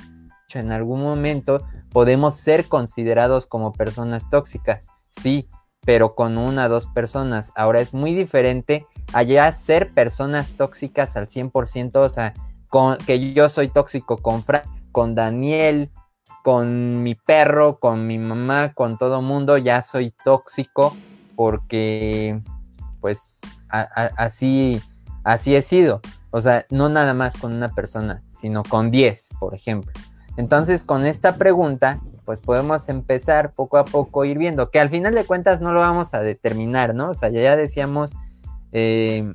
[0.54, 1.62] en algún momento,
[1.92, 5.48] podemos ser considerados como personas tóxicas, sí,
[5.86, 7.52] pero con una o dos personas.
[7.56, 12.34] Ahora es muy diferente allá ser personas tóxicas al 100%, o sea,
[12.70, 15.90] con, que yo soy tóxico con Frank, con Daniel,
[16.44, 20.96] con mi perro, con mi mamá, con todo mundo, ya soy tóxico
[21.36, 22.42] porque
[23.00, 24.82] pues así,
[25.24, 26.02] así he sido.
[26.32, 29.92] O sea, no nada más con una persona, sino con 10, por ejemplo.
[30.38, 35.14] Entonces, con esta pregunta, pues podemos empezar poco a poco ir viendo, que al final
[35.14, 37.10] de cuentas no lo vamos a determinar, ¿no?
[37.10, 38.14] O sea, ya decíamos,
[38.72, 39.34] eh,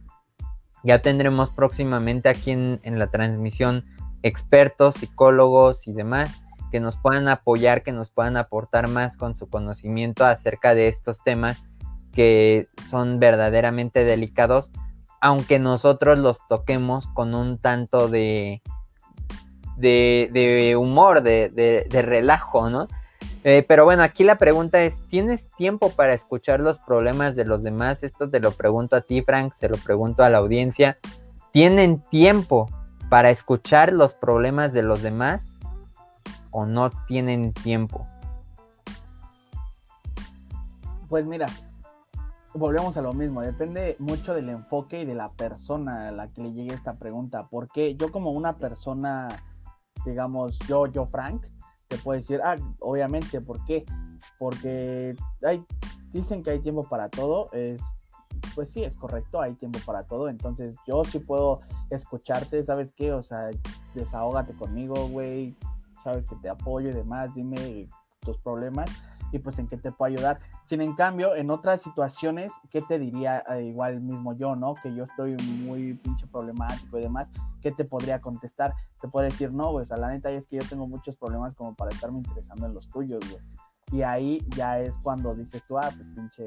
[0.83, 3.85] ya tendremos próximamente aquí en, la transmisión
[4.23, 9.49] expertos, psicólogos y demás que nos puedan apoyar, que nos puedan aportar más con su
[9.49, 11.65] conocimiento acerca de estos temas
[12.13, 14.71] que son verdaderamente delicados,
[15.20, 18.62] aunque nosotros los toquemos con un tanto de,
[19.76, 22.88] de, humor, de, relajo, ¿no?
[23.44, 27.62] Eh, pero bueno, aquí la pregunta es, ¿tienes tiempo para escuchar los problemas de los
[27.62, 28.02] demás?
[28.02, 30.98] Esto te lo pregunto a ti, Frank, se lo pregunto a la audiencia.
[31.52, 32.68] ¿Tienen tiempo
[33.09, 35.61] para escuchar los problemas de los demás
[36.50, 38.07] o no tienen tiempo?
[41.09, 41.48] Pues mira,
[42.57, 46.42] volvemos a lo mismo, depende mucho del enfoque y de la persona a la que
[46.42, 49.29] le llegue esta pregunta, porque yo como una persona
[50.07, 51.47] digamos, yo, yo, Frank,
[51.88, 53.85] te puedo decir, ah, obviamente, ¿por qué?
[54.38, 55.64] Porque hay,
[56.12, 57.83] dicen que hay tiempo para todo, es,
[58.55, 63.12] pues sí, es correcto, hay tiempo para todo, entonces yo sí puedo escucharte, ¿sabes qué?
[63.12, 63.51] O sea,
[63.95, 65.57] desahógate conmigo, güey,
[66.03, 67.88] sabes que te apoyo y demás, dime
[68.21, 68.88] tus problemas
[69.37, 70.38] y pues en qué te puedo ayudar.
[70.64, 74.75] Sin en cambio, en otras situaciones, ¿qué te diría eh, igual mismo yo, no?
[74.75, 77.31] Que yo estoy muy pinche problemático y demás,
[77.62, 78.75] ¿qué te podría contestar?
[79.01, 81.75] Te puedo decir, no, pues a la neta es que yo tengo muchos problemas como
[81.75, 83.42] para estarme interesando en los tuyos, güey.
[83.92, 86.46] Y ahí ya es cuando dices tú, ah, pues pinche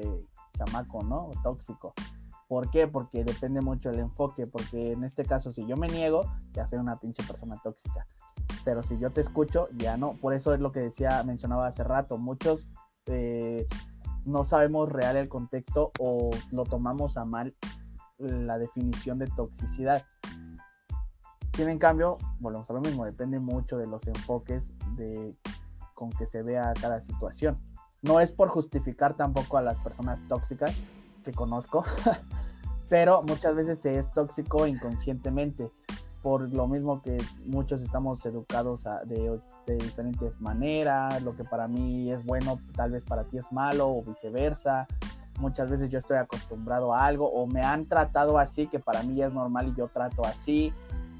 [0.58, 1.30] chamaco, ¿no?
[1.42, 1.94] Tóxico.
[2.50, 2.88] ¿Por qué?
[2.88, 6.22] Porque depende mucho del enfoque, porque en este caso si yo me niego,
[6.52, 8.06] ya soy una pinche persona tóxica.
[8.64, 10.14] Pero si yo te escucho, ya no.
[10.14, 12.18] Por eso es lo que decía, mencionaba hace rato.
[12.18, 12.68] Muchos
[13.10, 13.66] eh,
[14.24, 17.54] no sabemos real el contexto o lo tomamos a mal
[18.18, 20.04] la definición de toxicidad.
[21.54, 25.36] Sin en cambio, volvemos a lo mismo, depende mucho de los enfoques de
[25.94, 27.58] con que se vea cada situación.
[28.02, 30.74] No es por justificar tampoco a las personas tóxicas
[31.24, 31.84] que conozco,
[32.88, 35.70] pero muchas veces se es tóxico inconscientemente,
[36.22, 39.40] por lo mismo que muchos estamos educados de,
[39.76, 44.02] diferentes maneras, lo que para mí es bueno tal vez para ti es malo o
[44.02, 44.86] viceversa.
[45.38, 49.22] Muchas veces yo estoy acostumbrado a algo o me han tratado así que para mí
[49.22, 50.72] es normal y yo trato así.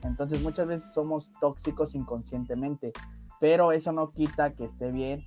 [0.02, 2.92] Entonces muchas veces somos tóxicos inconscientemente,
[3.38, 5.24] pero eso no quita que esté bien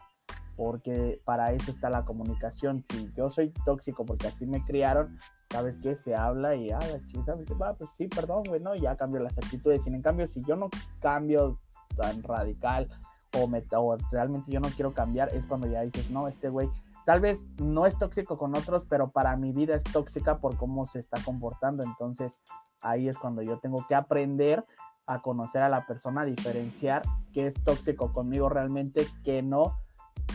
[0.55, 2.83] porque para eso está la comunicación.
[2.89, 5.17] Si yo soy tóxico porque así me criaron,
[5.51, 5.95] ¿sabes qué?
[5.95, 6.79] Se habla y, ah,
[7.25, 7.53] ¿sabes qué?
[7.55, 8.75] Va, pues sí, perdón, güey, ¿no?
[8.75, 9.83] Ya cambio las actitudes.
[9.83, 11.59] Sin en cambio, si yo no cambio
[11.95, 12.89] tan radical
[13.37, 16.69] o, me, o realmente yo no quiero cambiar, es cuando ya dices, no, este güey
[17.05, 20.85] tal vez no es tóxico con otros, pero para mi vida es tóxica por cómo
[20.85, 21.83] se está comportando.
[21.83, 22.39] Entonces
[22.81, 24.65] ahí es cuando yo tengo que aprender
[25.05, 27.01] a conocer a la persona, diferenciar
[27.33, 29.77] qué es tóxico conmigo realmente, qué no,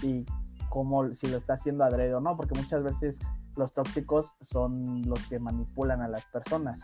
[0.03, 0.27] y
[0.69, 3.19] cómo si lo está haciendo adrede o no, porque muchas veces
[3.57, 6.81] los tóxicos son los que manipulan a las personas.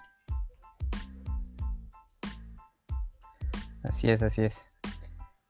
[3.82, 4.66] Así es, así es.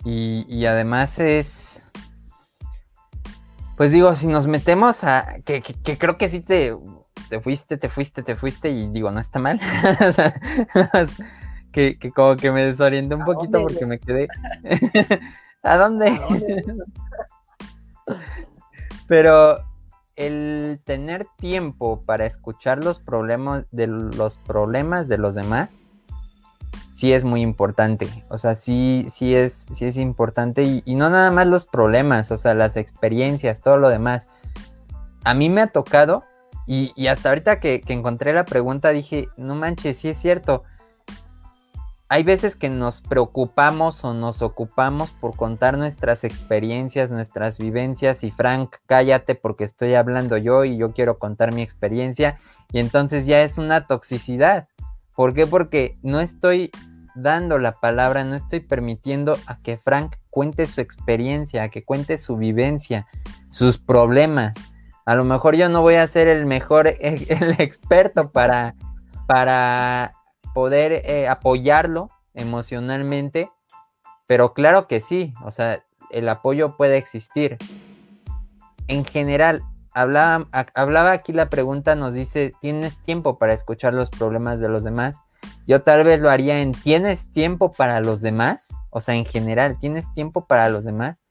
[0.05, 1.83] Y, además es,
[3.75, 6.77] pues digo, si nos metemos a, que, creo que sí te,
[7.31, 9.59] te fuiste, te fuiste, te fuiste y digo, no está mal.
[11.73, 14.29] que, como que me desorienté un poquito porque me quedé.
[15.63, 16.21] ¿A dónde?
[19.09, 19.59] Pero
[20.17, 25.83] el tener tiempo para escuchar los problemas de los problemas de los demás
[26.95, 28.09] sí es muy importante.
[28.29, 30.63] O sea, sí, sí es, sí es importante.
[30.63, 34.29] Y, no nada más los problemas, o sea, las experiencias, todo lo demás.
[35.25, 36.23] A mí me ha tocado,
[36.67, 40.63] y, hasta ahorita que, que, encontré la pregunta dije, no manches, sí es cierto.
[42.15, 48.31] Hay veces que nos preocupamos o nos ocupamos por contar nuestras experiencias, nuestras vivencias y
[48.31, 52.39] Frank, cállate porque estoy hablando yo y yo quiero contar mi experiencia
[52.71, 54.69] y entonces ya es una toxicidad.
[55.17, 55.49] ¿Por qué?
[55.49, 56.71] Porque no estoy
[57.17, 62.19] dando la palabra, no estoy permitiendo a que Frank cuente su experiencia, a que cuente
[62.19, 63.09] su vivencia,
[63.51, 64.57] sus problemas.
[65.05, 68.77] A lo mejor yo no voy a ser el mejor, el experto para,
[69.27, 70.14] para
[70.55, 73.51] poder eh, apoyarlo emocionalmente,
[74.27, 77.59] pero claro que sí, o sea, el apoyo puede existir.
[78.89, 84.69] En general, hablaba, aquí la pregunta, nos dice, ¿tienes tiempo para escuchar los problemas de
[84.69, 85.21] los demás?
[85.67, 88.69] Yo tal vez lo haría en, ¿tienes tiempo para los demás?
[88.91, 91.23] O sea, en general, ¿tienes tiempo para los demás?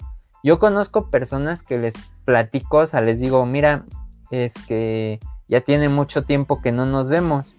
[0.44, 1.94] Yo conozco personas que les
[2.26, 3.86] platico, o sea, les digo, mira,
[4.32, 7.58] es que ya tiene mucho tiempo que no nos vemos.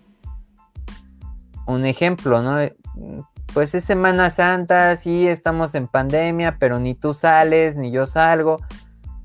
[1.66, 2.58] Un ejemplo, ¿no?
[3.52, 8.58] Pues es Semana Santa, sí, estamos en pandemia, pero ni tú sales, ni yo salgo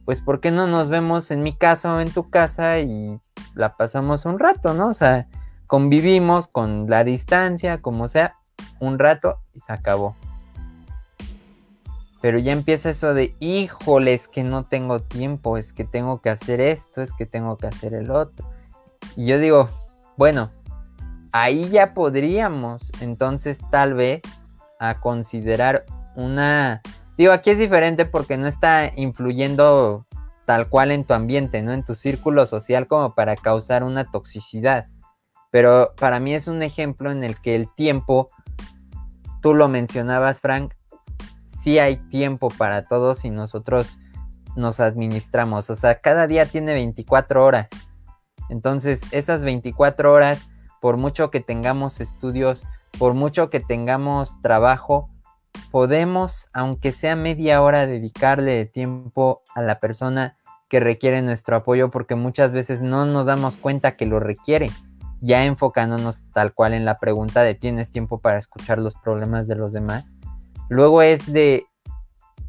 [0.10, 3.20] pues ¿por qué no nos vemos en mi casa o en tu casa y
[3.54, 4.88] la pasamos un rato, ¿no?
[4.88, 5.28] O sea,
[5.68, 8.36] convivimos con la distancia, como sea,
[8.80, 10.16] un rato y se acabó.
[12.22, 16.32] Pero ya empieza eso de, híjole, es que no tengo tiempo, es que tengo que
[16.32, 18.50] hacer esto, es que tengo que hacer el otro.
[19.16, 19.70] Y yo digo,
[20.18, 20.50] bueno,
[21.32, 24.22] ahí ya podríamos entonces tal vez
[24.80, 26.82] a considerar una
[27.20, 30.08] Digo, aquí es diferente porque no está influyendo
[30.46, 31.74] tal cual en tu ambiente, ¿no?
[31.74, 34.88] En tu círculo social como para causar una toxicidad.
[35.52, 38.30] Pero para mí es un ejemplo en el que el tiempo,
[39.42, 40.76] tú lo mencionabas, Frank,
[41.46, 44.00] sí hay tiempo para todos y nosotros
[44.56, 45.70] nos administramos.
[45.70, 47.68] O sea, cada día tiene 24 horas.
[48.48, 50.50] Entonces, esas 24 horas,
[50.82, 52.66] por mucho que tengamos estudios,
[52.98, 55.10] por mucho que tengamos trabajo,
[55.72, 60.38] podemos, aunque sea media hora, dedicarle tiempo a la persona
[60.70, 64.70] que requiere nuestro apoyo porque muchas veces no nos damos cuenta que lo requiere.
[65.22, 69.56] Ya enfocándonos tal cual en la pregunta de ¿tienes tiempo para escuchar los problemas de
[69.56, 70.14] los demás?
[70.70, 71.66] Luego es de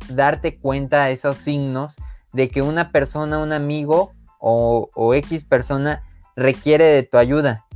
[0.09, 1.97] darte cuenta de esos signos
[2.33, 6.05] de que una persona, un amigo o, o X persona
[6.37, 7.67] requiere de tu ayuda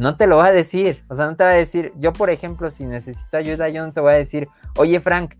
[0.00, 1.04] no te lo va a decir.
[1.08, 3.92] O sea, no te va a decir, yo por ejemplo, si necesito ayuda, yo no
[3.92, 5.34] te voy a decir, oye Frank,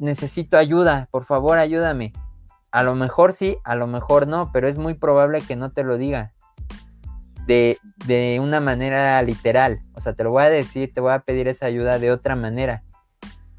[0.00, 2.12] necesito ayuda, por favor ayúdame.
[2.70, 5.82] A lo mejor sí, a lo mejor no, pero es muy probable que no te
[5.82, 6.32] lo diga
[7.46, 9.80] de, de una manera literal.
[9.94, 12.36] O sea, te lo voy a decir, te voy a pedir esa ayuda de otra
[12.36, 12.82] manera.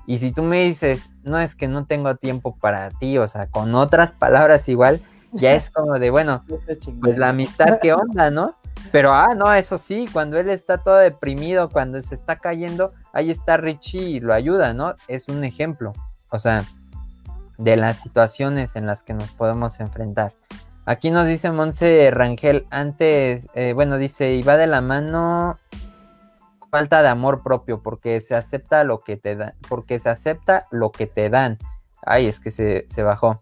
[0.05, 3.47] Y si tú me dices, no es que no tengo tiempo para ti, o sea,
[3.47, 5.01] con otras palabras igual,
[5.31, 6.43] ya es como de, bueno,
[7.01, 8.55] pues la amistad, ¿qué onda, no?
[8.91, 13.31] Pero, ah, no, eso sí, cuando él está todo deprimido, cuando se está cayendo, ahí
[13.31, 14.95] está Richie y lo ayuda, ¿no?
[15.07, 15.93] Es un ejemplo,
[16.29, 16.63] o sea,
[17.57, 20.33] de las situaciones en las que nos podemos enfrentar.
[20.85, 25.57] Aquí nos dice Monse Rangel, antes, eh, bueno, dice, y va de la mano
[26.69, 30.91] falta de amor propio, porque se acepta lo que te dan, porque se acepta lo
[30.91, 31.57] que te dan.
[32.05, 33.39] Ay, es que se, se bajó.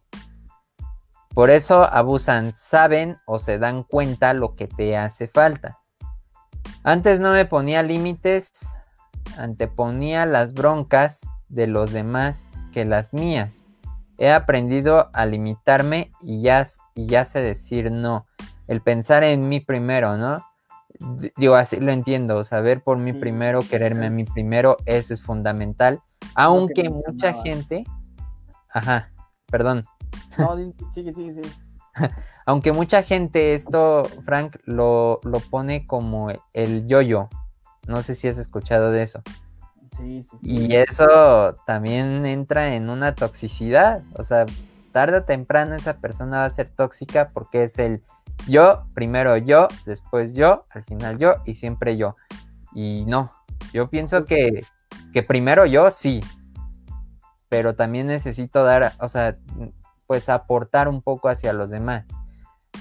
[1.34, 5.79] Por eso abusan, saben o se dan cuenta lo que te hace falta.
[6.84, 8.75] Antes no me ponía límites,
[9.38, 13.65] anteponía las broncas de los demás que las mías.
[14.17, 18.25] He aprendido a limitarme y ya, y ya sé decir no.
[18.67, 20.34] El pensar en mí primero, ¿no?
[21.38, 26.01] Digo, así lo entiendo, saber por mí primero, quererme a mí primero, eso es fundamental.
[26.36, 27.86] Aunque mucha gente...
[28.73, 29.09] Ajá,
[29.47, 29.84] perdón.
[30.38, 30.55] No,
[30.91, 31.49] sigue, sigue, sigue.
[32.45, 37.30] Aunque mucha gente esto, Frank, lo, pone como el yoyo.
[37.88, 39.22] No sé si has escuchado de eso.
[39.97, 40.47] Sí, sí, sí.
[40.49, 44.03] Y eso también entra en una toxicidad.
[44.16, 44.45] O sea,
[44.91, 48.01] tarde o temprano esa persona va a ser tóxica porque es el
[48.47, 52.16] yo, primero yo, después yo, al final yo y siempre yo.
[52.74, 53.32] Y no,
[53.74, 54.64] yo pienso que,
[55.14, 56.22] que primero yo sí,
[57.49, 59.36] pero también necesito dar, o sea,
[60.12, 62.03] pues aportar un poco hacia los demás.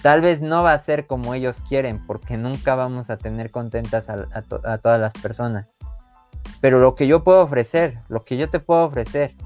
[0.02, 4.10] Tal vez no va a ser como ellos quieren, porque nunca vamos a tener contentas
[4.10, 5.68] a, todas las personas.
[6.60, 9.36] pero lo que yo puedo ofrecer, lo que yo te puedo ofrecer,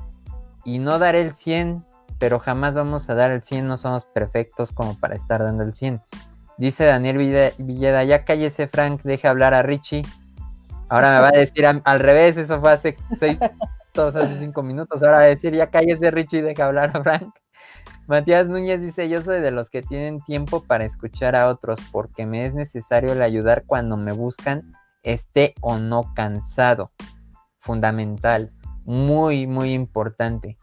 [0.64, 1.84] y no dar el 100,
[2.18, 5.74] pero jamás vamos a dar el 100, no somos perfectos como para estar dando el
[5.74, 6.00] 100.
[6.56, 10.06] Dice Daniel Villeda, ya cállese Frank, deje hablar a Richie.
[10.88, 13.36] Ahora me va a decir al revés, eso fue hace seis,
[13.92, 15.02] todos hace cinco minutos.
[15.02, 17.43] Ahora va a decir, ya cállese Richie, deja hablar a Frank.
[18.06, 22.26] Matías Núñez dice, yo soy de los que tienen tiempo para escuchar a otros porque
[22.26, 26.90] me es necesario el ayudar cuando me buscan, esté o no cansado.
[27.60, 28.52] Fundamental,
[28.84, 30.58] muy, muy importante.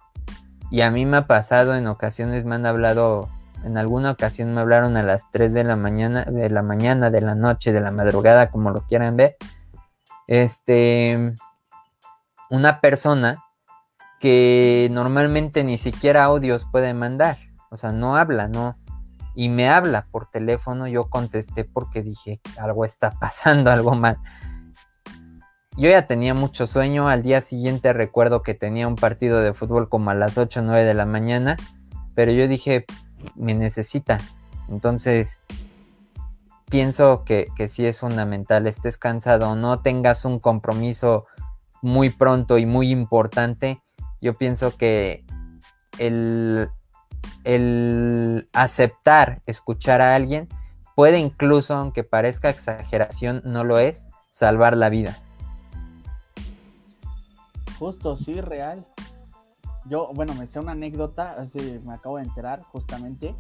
[0.70, 3.28] Y a mí me ha pasado en ocasiones, me han hablado,
[3.64, 7.22] en alguna ocasión me hablaron a las 3 de la mañana, de la mañana, de
[7.22, 9.36] la noche, de la madrugada, como lo quieran ver.
[10.28, 11.34] Este,
[12.52, 13.44] una persona
[14.22, 17.40] que normalmente ni siquiera audios puede mandar,
[17.72, 18.78] o sea, no habla, no.
[19.34, 24.18] Y me habla por teléfono, yo contesté porque dije, algo está pasando, algo mal.
[25.76, 29.90] Yo ya tenía mucho sueño, al día siguiente recuerdo que tenía un partido de fútbol
[29.90, 31.56] como a las 8 o 9 de la mañana,
[32.14, 32.86] pero yo dije,
[33.36, 34.20] me necesita.
[34.70, 35.42] Entonces,
[36.70, 41.26] pienso que, que sí es fundamental, estés cansado no tengas un compromiso
[41.82, 43.82] muy pronto y muy importante,
[44.22, 45.26] yo pienso que
[45.98, 46.70] el,
[48.54, 50.48] aceptar escuchar a alguien
[50.96, 55.18] puede incluso, aunque parezca exageración, no lo es, salvar la vida.
[57.80, 58.86] Justo, sí, real.
[59.86, 61.36] Yo, bueno, me sé una anécdota,
[61.84, 63.36] me acabo de enterar justamente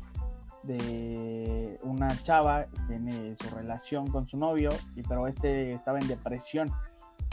[0.63, 6.71] de una chava tiene su relación con su novio, y pero este estaba en depresión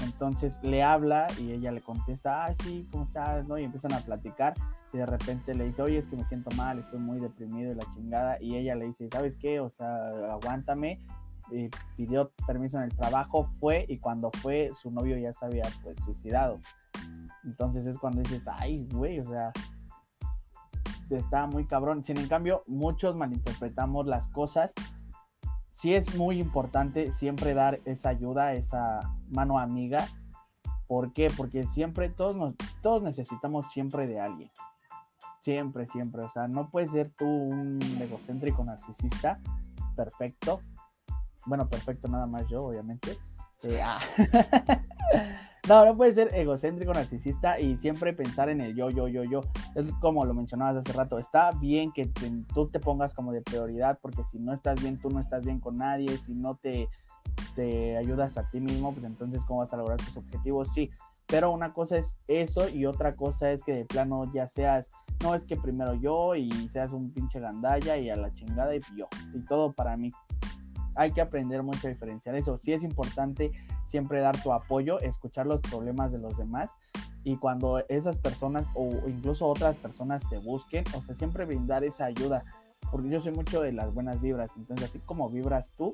[0.03, 3.47] entonces le habla y ella le contesta, ah, sí, ¿cómo estás?
[3.47, 3.59] ¿No?
[3.59, 4.55] Y empiezan a platicar
[4.93, 7.75] y de repente le dice, oye, es que me siento mal, estoy muy deprimido y
[7.75, 8.39] la chingada.
[8.41, 9.61] Y ella le dice, ¿sabes qué?
[9.61, 10.99] O sea, aguántame.
[11.51, 15.65] Y pidió permiso en el trabajo, fue y cuando fue su novio ya se había
[15.83, 16.61] pues suicidado.
[17.45, 19.53] Entonces es cuando dices, ay, güey, o sea,
[21.11, 22.05] está muy cabrón.
[22.05, 24.75] Sin en cambio, muchos malinterpretamos las cosas
[25.79, 30.09] sí es muy importante siempre dar esa ayuda, esa mano amiga.
[30.89, 31.31] ¿Por qué?
[31.37, 34.51] Porque siempre todos, nos, todos necesitamos siempre de alguien.
[35.41, 36.23] Siempre, siempre.
[36.23, 39.39] O sea, no puedes ser tú un egocéntrico narcisista.
[39.95, 40.63] Perfecto.
[41.47, 43.17] Bueno, perfecto nada más yo, obviamente.
[43.65, 43.99] Eh, ah.
[45.69, 49.41] No, no puede ser egocéntrico, narcisista y siempre pensar en el yo, yo, yo, yo.
[49.75, 51.19] Es como lo mencionabas hace rato.
[51.19, 52.11] Está bien que
[52.55, 55.61] tú te pongas como de prioridad porque si no estás bien, tú no estás bien
[55.61, 56.17] con nadie.
[56.17, 56.89] Si no te,
[57.55, 60.73] te ayudas a ti mismo, pues entonces ¿cómo vas a lograr tus objetivos?
[60.73, 60.91] Sí,
[61.27, 64.91] pero una cosa es eso y otra cosa es que de plano ya seas,
[65.23, 68.81] no es que primero yo y seas un pinche gandalla y a la chingada y
[68.97, 69.07] yo.
[69.35, 70.11] Y todo para mí.
[70.99, 72.59] Hay que aprender mucho a diferenciar eso.
[72.59, 73.53] Sí es importante
[73.87, 76.77] siempre dar tu apoyo, escuchar los problemas de los demás
[77.25, 82.07] y cuando esas personas o incluso otras personas te busquen, o sea, siempre brindar esa
[82.07, 82.45] ayuda,
[82.91, 85.93] porque yo soy mucho de las buenas vibras, entonces así como vibras tú,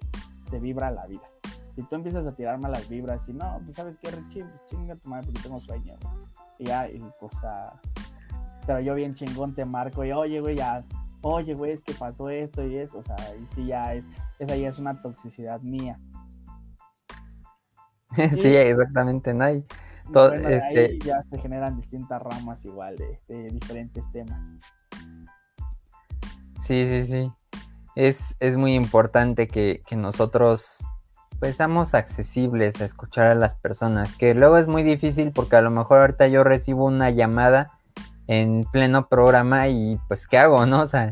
[0.50, 1.28] te vibra la vida.
[1.74, 4.96] Si tú empiezas a tirar malas vibras y no, pues sabes qué, Richie, pues, chinga
[4.96, 5.96] tu madre porque tengo sueño.
[6.58, 7.02] Y ya, y
[8.66, 10.84] pero yo bien chingón te marco y oye, güey, ya,
[11.24, 14.06] oye, güey, es que pasó esto y eso, o sea, y sí ya es,
[14.38, 15.98] esa ya es una toxicidad mía.
[18.32, 19.64] sí, exactamente, no hay.
[20.44, 24.46] Este ya se generan distintas ramas igual de, diferentes temas.
[26.60, 27.32] Sí, sí, sí.
[27.96, 30.84] Es, es muy importante que, nosotros
[31.40, 35.62] pues seamos accesibles a escuchar a las personas, que luego es muy difícil porque a
[35.62, 37.72] lo mejor ahorita yo recibo una llamada
[38.26, 40.66] en pleno programa y pues ¿qué hago?
[40.66, 40.82] ¿No?
[40.82, 41.10] O sea,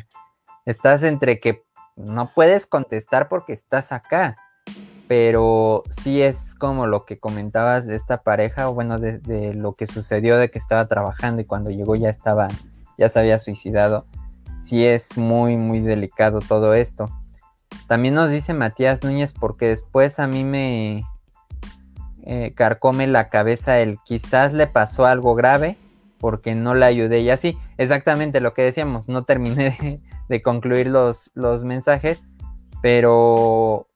[0.66, 1.64] estás entre que
[1.96, 4.36] no puedes contestar porque estás acá
[5.12, 9.86] pero sí es como lo que comentabas de esta pareja, o bueno, de, lo que
[9.86, 12.48] sucedió de que estaba trabajando y cuando llegó ya estaba,
[12.96, 14.06] ya se había suicidado.
[14.64, 17.10] Sí es muy, muy delicado todo esto.
[17.88, 21.04] También nos dice Matías Núñez, porque después a mí me
[22.22, 25.76] eh, carcome la cabeza el quizás le pasó algo grave
[26.22, 30.86] porque no la ayudé y así, exactamente lo que decíamos, no terminé de, de concluir
[30.86, 32.22] los, los mensajes,
[32.80, 33.88] pero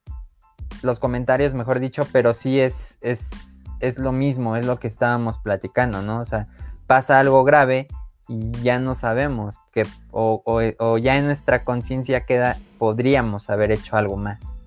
[0.83, 3.31] los comentarios, mejor dicho, pero sí es, es,
[3.79, 6.21] es lo mismo, es lo que estábamos platicando, ¿no?
[6.21, 6.49] O sea,
[6.89, 7.87] pasa algo grave
[8.27, 13.97] y ya no sabemos, que, o, o, ya en nuestra conciencia queda, podríamos haber hecho
[13.97, 14.61] algo más.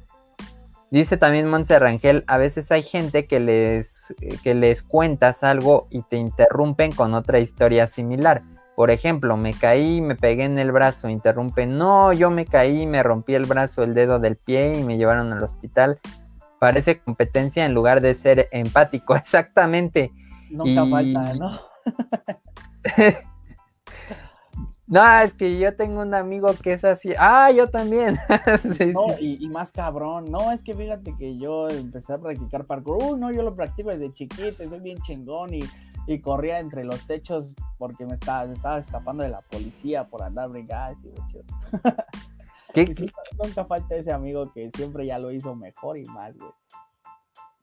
[0.92, 6.02] Dice también Montse Rangel, a veces hay gente que les, que les cuentas algo y
[6.02, 8.42] te interrumpen con otra historia similar.
[8.76, 13.04] Por ejemplo, me caí, me pegué en el brazo, interrumpe, no, yo me caí, me
[13.04, 16.00] rompí el brazo, el dedo del pie y me llevaron al hospital.
[16.60, 20.12] parece competencia en lugar de ser empático, exactamente.
[20.50, 21.60] Nunca falta, ¿no?
[24.90, 27.14] no, es que yo tengo un amigo que es así.
[27.20, 28.18] Ah, yo también.
[28.94, 30.26] no, Y, más cabrón.
[30.32, 33.04] No, es que fíjate que yo empecé a practicar parkour.
[33.04, 35.64] Uh, no, yo lo practico desde chiquito, soy bien chingón y,
[36.22, 41.00] corría entre los techos porque me estaba, estaba escapando de la policía por andar brincando.
[42.74, 43.12] ¿Qué,
[43.44, 46.52] Nunca falta ese amigo que siempre ya lo hizo mejor y más, güey.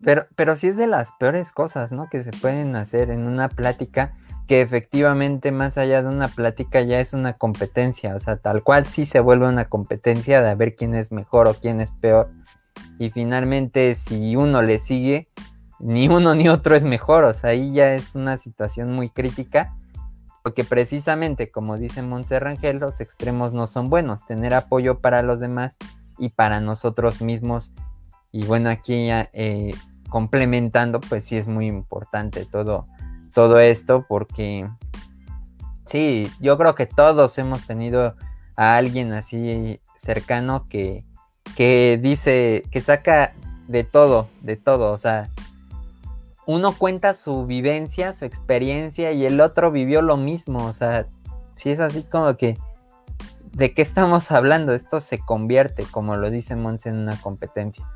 [0.01, 2.09] Pero, pero sí es de las peores cosas, ¿no?
[2.09, 4.15] Que se pueden hacer en una plática,
[4.47, 8.87] que efectivamente más allá de una plática ya es una competencia, o sea, tal cual
[8.87, 12.31] sí se vuelve una competencia de ver quién es mejor o quién es peor.
[12.99, 15.29] Y finalmente si uno le sigue,
[15.79, 19.75] ni uno ni otro es mejor, o sea, ahí ya es una situación muy crítica,
[20.43, 25.77] porque precisamente, como dice Montserrangel, los extremos no son buenos, tener apoyo para los demás
[26.19, 27.75] y para nosotros mismos
[28.37, 29.75] y bueno, aquí eh,
[30.11, 32.85] complementando, pues sí es muy importante todo,
[33.37, 34.67] todo esto porque
[35.85, 38.15] sí, yo creo que todos hemos tenido
[38.57, 41.05] a alguien así cercano que,
[41.55, 43.35] que dice, que saca
[43.69, 45.29] de todo, de todo, o sea,
[46.47, 51.07] uno cuenta su vivencia, su experiencia y el otro vivió lo mismo, o sea,
[51.57, 52.57] si es así como que,
[53.53, 54.73] ¿de qué estamos hablando?
[54.73, 57.87] Esto se convierte, como lo dice Monse, en una competencia.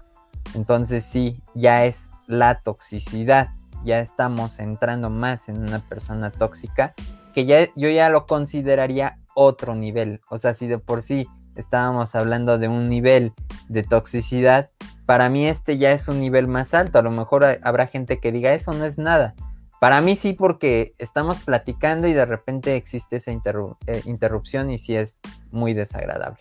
[0.55, 3.55] Entonces sí, ya es la toxicidad,
[3.85, 6.95] ya estamos entrando más en una persona tóxica,
[7.35, 10.21] que ya yo ya lo consideraría otro nivel.
[10.29, 11.27] O sea, si de por sí
[11.57, 13.33] estábamos hablando de un nivel
[13.69, 14.71] de toxicidad,
[15.07, 16.99] para mí este ya es un nivel más alto.
[16.99, 19.35] A lo mejor habrá gente que diga eso no es nada.
[19.81, 24.95] Para mí sí, porque estamos platicando y de repente existe esa eh, interrupción y sí
[24.95, 25.19] es
[25.51, 26.39] muy desagradable.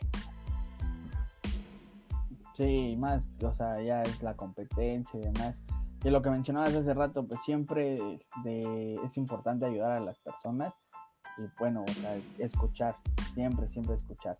[2.54, 5.62] Sí, más, o sea, ya es la competencia y demás.
[6.04, 7.96] Y lo que mencionabas hace rato, pues siempre
[9.04, 10.74] es importante ayudar a las personas
[11.38, 12.96] y bueno, o sea, escuchar,
[13.34, 14.38] siempre, siempre escuchar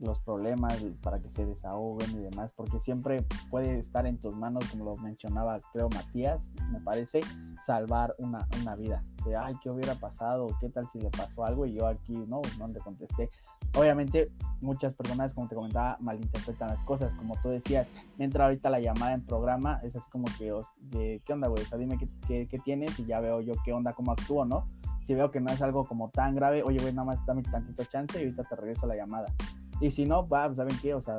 [0.00, 4.64] los problemas para que se desahoguen y demás, porque siempre puede estar en tus manos,
[4.70, 7.20] como lo mencionaba, creo, Matías, me parece,
[7.64, 9.02] salvar una, una vida.
[9.26, 10.46] De, ay, ¿qué hubiera pasado?
[10.60, 11.66] ¿Qué tal si le pasó algo?
[11.66, 13.30] Y yo aquí, no, no le contesté.
[13.74, 17.14] Obviamente, muchas personas, como te comentaba, malinterpretan las cosas.
[17.14, 21.48] Como tú decías, me entra ahorita la llamada en programa, es como que, ¿qué onda,
[21.48, 21.62] güey?
[21.62, 24.66] O sea, dime qué, qué, tienes y ya veo yo qué onda, cómo actúo, ¿no?
[25.04, 27.84] Si veo que no es algo como tan grave, oye, güey, nada más dame tantito
[27.84, 29.32] chance y ahorita te regreso la llamada.
[29.80, 30.94] Y si no, va, ¿saben qué?
[30.94, 31.16] O sea,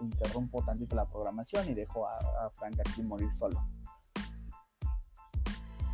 [0.00, 3.58] interrumpo tantito la programación y dejo a, Frank aquí morir solo.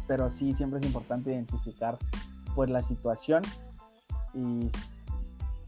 [0.07, 1.96] Pero sí, siempre es importante identificar
[2.55, 3.42] pues la situación
[4.34, 4.70] y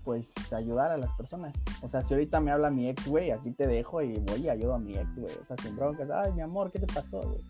[0.05, 1.55] pues ayudar a las personas.
[1.83, 4.49] O sea, si ahorita me habla mi ex, güey, aquí te dejo y voy y
[4.49, 5.35] ayudo a mi ex, güey.
[5.41, 7.41] O sea, sin broncas, ay, mi amor, ¿qué te pasó, güey?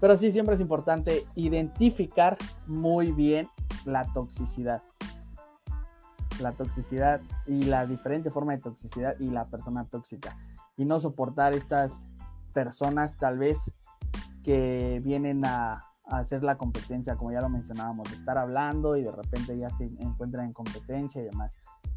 [0.00, 2.36] Pero sí, siempre es importante identificar
[2.66, 3.48] muy bien
[3.84, 4.82] la toxicidad
[6.40, 10.36] la toxicidad y la diferente forma de toxicidad y la persona tóxica.
[10.76, 12.00] Y no soportar estas
[12.52, 13.72] personas tal vez
[14.42, 19.56] que vienen a, hacer la competencia, como ya lo mencionábamos, estar hablando y de repente
[19.56, 21.56] ya se encuentran en competencia y demás.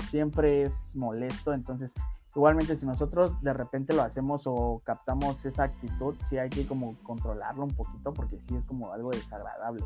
[0.10, 1.94] Siempre es molesto, entonces
[2.36, 6.96] igualmente si nosotros de repente lo hacemos o captamos esa actitud, sí hay que como
[7.04, 9.84] controlarlo un poquito porque sí es como algo desagradable.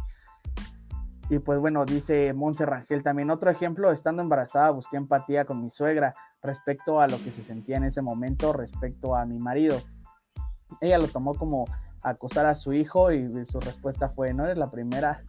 [1.29, 3.29] Y pues bueno, dice Monse Rangel también.
[3.29, 7.77] Otro ejemplo, estando embarazada, busqué empatía con mi suegra respecto a lo que se sentía
[7.77, 9.77] en ese momento respecto a mi marido.
[10.81, 11.65] Ella lo tomó como
[12.03, 15.23] acosar a su hijo y su respuesta fue, no eres la primera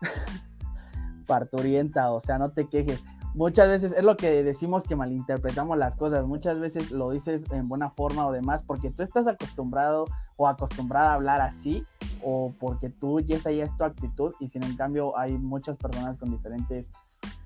[1.26, 3.02] parturienta, o sea, no te quejes.
[3.34, 7.68] Muchas veces es lo que decimos que malinterpretamos las cosas, muchas veces lo dices en
[7.68, 10.04] buena forma o demás, porque tú estás acostumbrado
[10.36, 11.84] o acostumbrada a hablar así
[12.22, 16.30] o porque tú ya es tu actitud y sin en cambio hay muchas personas con
[16.30, 16.90] diferentes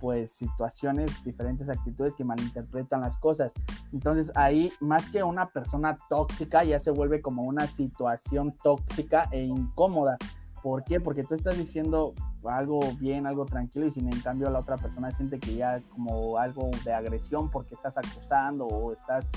[0.01, 3.53] pues situaciones, diferentes actitudes que malinterpretan las cosas.
[3.93, 9.43] Entonces ahí más que una persona tóxica ya se vuelve como una situación tóxica e
[9.43, 10.17] incómoda.
[10.63, 11.01] ¿Por qué?
[11.01, 12.15] Porque tú estás diciendo
[12.45, 16.39] algo bien, algo tranquilo y sin en cambio la otra persona siente que ya como
[16.39, 19.31] algo de agresión porque estás acusando o estás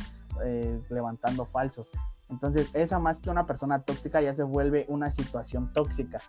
[0.43, 1.89] eh, levantando falsos.
[2.29, 6.19] Entonces, esa más que una persona tóxica ya se vuelve una situación tóxica.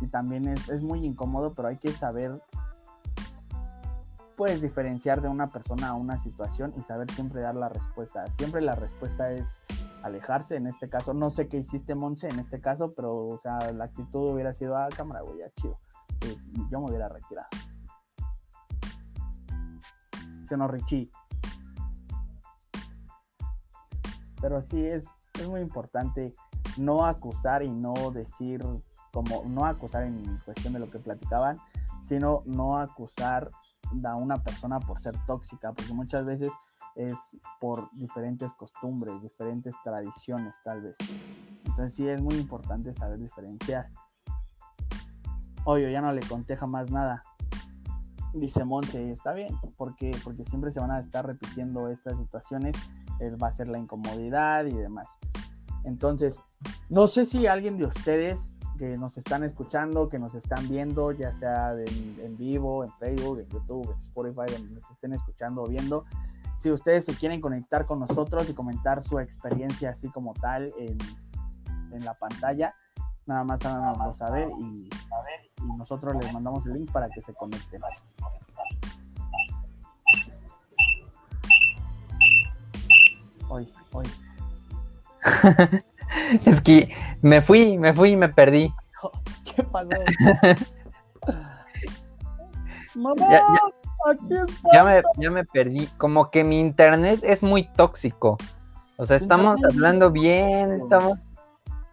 [0.00, 2.40] Y también es, muy incómodo, pero hay que saber,
[4.38, 8.24] pues, diferenciar de una persona a una situación y saber siempre dar la respuesta.
[8.38, 9.64] Siempre la respuesta es
[10.04, 11.12] alejarse, en este caso.
[11.12, 14.76] No sé qué hiciste, Monse, en este caso, pero, o sea, la actitud hubiera sido,
[14.76, 15.80] ah, cámara, güey, ya chido.
[16.70, 17.48] yo me hubiera retirado.
[20.48, 21.10] ¿Sí no, Richie?
[24.40, 26.32] Pero sí es, es muy importante
[26.76, 28.64] no acusar y no decir,
[29.12, 31.58] como no acusar en cuestión de lo que platicaban,
[32.02, 33.50] sino no acusar
[34.04, 36.50] a una persona por ser tóxica, porque muchas veces
[36.94, 40.96] es por diferentes costumbres, diferentes tradiciones tal vez.
[41.64, 43.88] Entonces sí es muy importante saber diferenciar.
[45.64, 47.22] Oye, ya no le conté jamás nada.
[48.34, 52.76] Dice Monse, está bien, porque, porque siempre se van a estar repitiendo estas situaciones,
[53.42, 55.06] va a ser la incomodidad y demás.
[55.84, 56.40] Entonces,
[56.88, 58.46] no sé si alguien de ustedes
[58.78, 63.48] que nos están escuchando, que nos están viendo, ya sea en vivo, en Facebook, en
[63.48, 66.04] YouTube, en Spotify, donde nos estén escuchando o viendo,
[66.58, 70.98] si ustedes se quieren conectar con nosotros y comentar su experiencia así como tal en,
[72.04, 72.74] la pantalla,
[73.26, 77.80] nada más háganoslo saber y, y nosotros les mandamos el link para que se conecten.
[83.48, 84.06] Hoy, hoy.
[86.44, 88.72] es que me fui, me fui y me perdí.
[89.44, 89.88] ¿Qué pasó?
[92.94, 93.26] Mamá,
[94.72, 95.86] ya, me, ya me perdí.
[95.98, 98.38] Como que mi internet es muy tóxico.
[98.96, 101.18] O sea, estamos hablando bien, estamos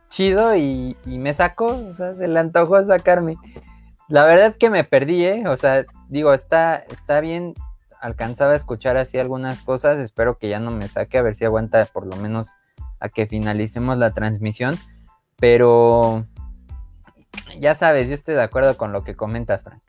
[0.09, 3.35] chido y, me sacó, o sea, se le antojó sacarme.
[4.07, 5.47] La verdad que me perdí, ¿eh?
[5.47, 7.53] O sea, digo, está, está bien,
[8.01, 11.45] alcanzaba a escuchar así algunas cosas, espero que ya no me saque, a ver si
[11.45, 12.55] aguanta por lo menos
[12.99, 14.77] a que finalicemos la transmisión,
[15.37, 16.25] pero
[17.59, 19.81] ya sabes, yo estoy de acuerdo con lo que comentas, Frank.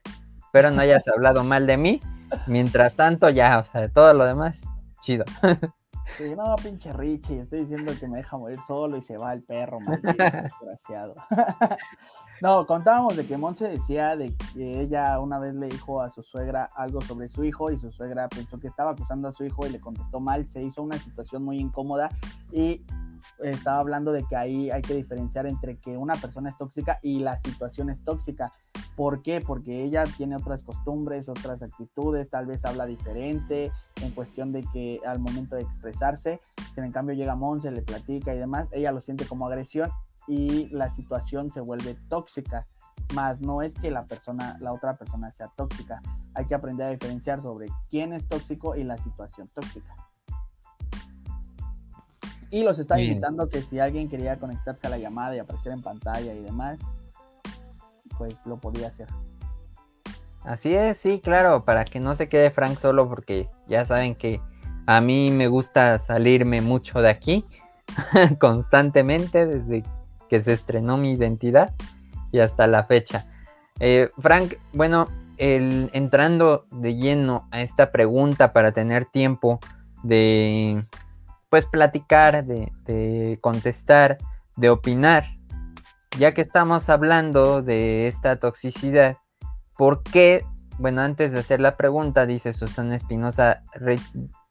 [0.45, 2.01] Espero no hayas hablado mal de mí.
[2.47, 4.63] Mientras tanto, ya, o sea, de todo lo demás,
[5.03, 5.25] chido.
[6.17, 9.43] Sí, no, pinche Richie, estoy diciendo que me deja morir solo y se va el
[9.43, 11.15] perro, maldito, desgraciado.
[12.41, 16.23] no, contábamos de que Monse decía de que ella una vez le dijo a su
[16.23, 19.67] suegra algo sobre su hijo y su suegra pensó que estaba acusando a su hijo
[19.67, 22.09] y le contestó mal, se hizo una situación muy incómoda
[22.51, 22.83] y
[23.39, 27.21] estaba hablando de que ahí hay que diferenciar entre que una persona es tóxica y
[27.21, 28.53] la situación es tóxica.
[28.97, 29.41] ¿Por qué?
[29.41, 33.71] Porque ella tiene otras costumbres, otras actitudes, tal vez habla diferente
[34.03, 36.41] en cuestión de que al momento de expresarse,
[36.75, 39.91] si en cambio llega Monse, le platica y demás, ella lo siente como agresión
[40.27, 42.67] y la situación se vuelve tóxica.
[43.15, 46.03] Más no es que la persona, la otra persona sea tóxica.
[46.35, 49.95] Hay que aprender a diferenciar sobre quién es tóxico y la situación tóxica.
[52.51, 55.83] Y los está invitando que si alguien quería conectarse a la llamada y aparecer en
[55.83, 56.97] pantalla y demás,
[58.19, 59.09] pues lo podía hacer.
[60.45, 64.41] Así es, sí, claro, para que no se quede Frank solo, porque ya saben que
[64.87, 67.45] a mí me gusta salirme mucho de aquí,
[68.39, 69.83] constantemente, desde
[70.29, 71.75] que se estrenó mi identidad
[72.31, 73.27] y hasta la fecha.
[73.81, 79.59] Eh, Frank, bueno, el, entrando de lleno a esta pregunta para tener tiempo
[80.03, 80.85] de
[81.57, 84.19] pues platicar, de, contestar,
[84.59, 85.25] de opinar.
[86.19, 89.17] Ya que estamos hablando de esta toxicidad,
[89.79, 90.45] ¿por qué?
[90.79, 93.63] Bueno, antes de hacer la pregunta, dice Susana Espinosa,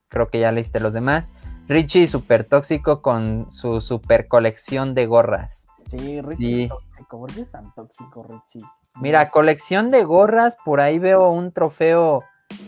[0.07, 1.29] creo que ya leíste los demás.
[1.67, 5.67] Richie súper tóxico con su super colección de gorras.
[5.85, 7.19] Sí, Richie tóxico.
[7.19, 8.67] ¿Por qué es tan tóxico, Richie?
[8.95, 12.23] Mira, colección de gorras, por ahí veo un trofeo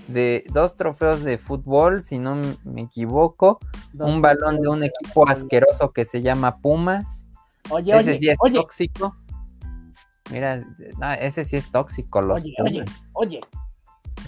[0.07, 3.59] de dos trofeos de fútbol, si no me equivoco,
[3.99, 7.25] un balón de un equipo asqueroso que se llama Pumas.
[7.69, 9.15] Oye, ese sí es tóxico.
[10.31, 10.61] Mira,
[11.19, 13.41] ese sí es tóxico, los oye, Oye, oye.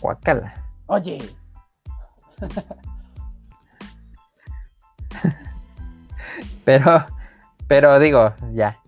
[0.01, 0.53] Guacala.
[0.87, 1.17] Oye.
[6.65, 7.05] pero,
[7.67, 8.79] pero digo, ya.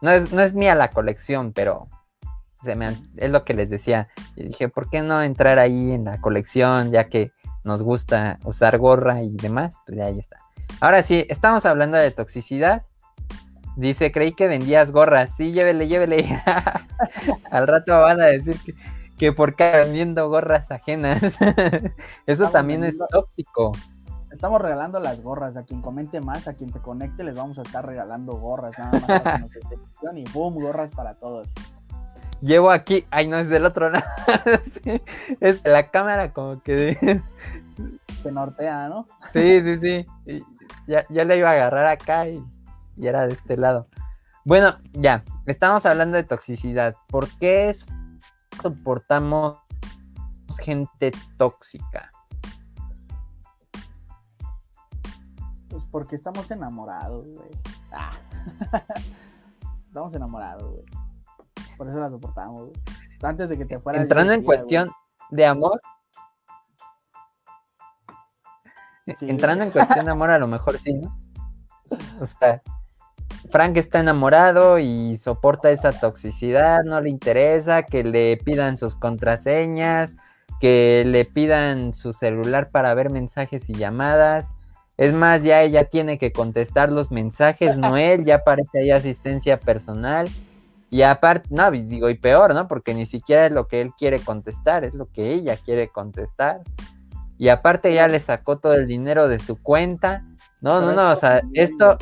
[0.00, 1.88] no, es, no es mía la colección, pero
[2.66, 4.08] es lo que les decía.
[4.36, 6.90] Y dije, ¿por qué no entrar ahí en la colección?
[6.92, 7.32] Ya que
[7.64, 10.38] nos gusta usar gorra y demás, pues ya ahí está.
[10.80, 12.82] Ahora sí, estamos hablando de toxicidad.
[13.76, 15.34] Dice, creí que vendías gorras.
[15.36, 16.40] Sí, llévele, llévele.
[17.50, 18.74] Al rato van a decir que,
[19.16, 21.38] que por qué vendiendo gorras ajenas.
[22.26, 23.72] Eso también es tóxico.
[24.30, 25.56] Estamos regalando las gorras.
[25.56, 28.72] A quien comente más, a quien se conecte, les vamos a estar regalando gorras.
[28.78, 29.56] Nada más.
[30.16, 31.52] y boom, gorras para todos
[32.42, 34.04] llevo aquí, ay no es del otro lado,
[35.40, 37.22] es la cámara como que
[38.22, 39.06] se nortea, ¿no?
[39.32, 39.78] Sí, sí,
[40.26, 40.44] sí,
[40.86, 42.44] ya, ya le iba a agarrar acá y,
[42.98, 43.88] era de este lado.
[44.44, 46.94] Bueno, ya, estamos hablando de toxicidad.
[47.08, 47.72] ¿Por qué
[48.60, 49.56] soportamos
[50.60, 52.10] gente tóxica?
[55.68, 57.50] Pues porque estamos enamorados, güey.
[57.92, 58.12] Ah.
[59.86, 61.01] estamos enamorados, güey.
[61.76, 62.70] Por eso la soportamos,
[63.22, 64.02] Antes de que te fuera.
[64.02, 64.90] Entrando en cuestión
[65.30, 65.80] de amor.
[69.20, 71.10] Entrando en cuestión de amor, a lo mejor sí, ¿no?
[72.20, 72.62] O sea,
[73.50, 80.16] Frank está enamorado y soporta esa toxicidad, no le interesa que le pidan sus contraseñas,
[80.60, 84.50] que le pidan su celular para ver mensajes y llamadas.
[84.96, 89.58] Es más, ya ella tiene que contestar los mensajes, no él, ya aparece ahí asistencia
[89.58, 90.28] personal.
[90.92, 92.68] Y aparte, no, digo, y peor, ¿no?
[92.68, 96.60] Porque ni siquiera es lo que él quiere contestar, es lo que ella quiere contestar.
[97.38, 100.22] Y aparte ya le sacó todo el dinero de su cuenta.
[100.60, 101.96] No, no, no, o sea, esto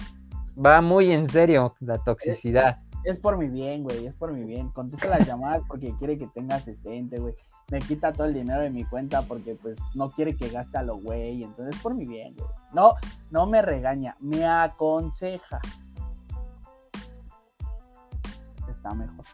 [0.59, 2.81] va muy en serio, la toxicidad.
[3.05, 4.71] Es, por mi bien, güey, es por mi bien.
[4.71, 7.37] Contesta las llamadas porque quiere que tenga asistente, güey.
[7.71, 10.83] Me quita todo el dinero de mi cuenta porque pues no quiere que gaste a
[10.83, 11.45] lo güey.
[11.45, 12.51] Entonces es por mi bien, güey.
[12.75, 12.95] No,
[13.31, 15.61] no me regaña, me aconseja.
[18.81, 19.27] Está mejor,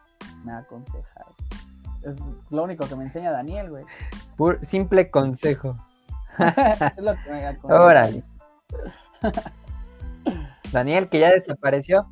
[0.45, 1.25] me aconseja.
[2.03, 2.17] Es
[2.51, 3.85] lo único que me enseña Daniel, güey.
[4.61, 5.79] Simple consejo.
[6.37, 7.81] es lo que me aconseja.
[7.81, 8.25] Órale.
[10.73, 12.09] Daniel, que ya desapareció.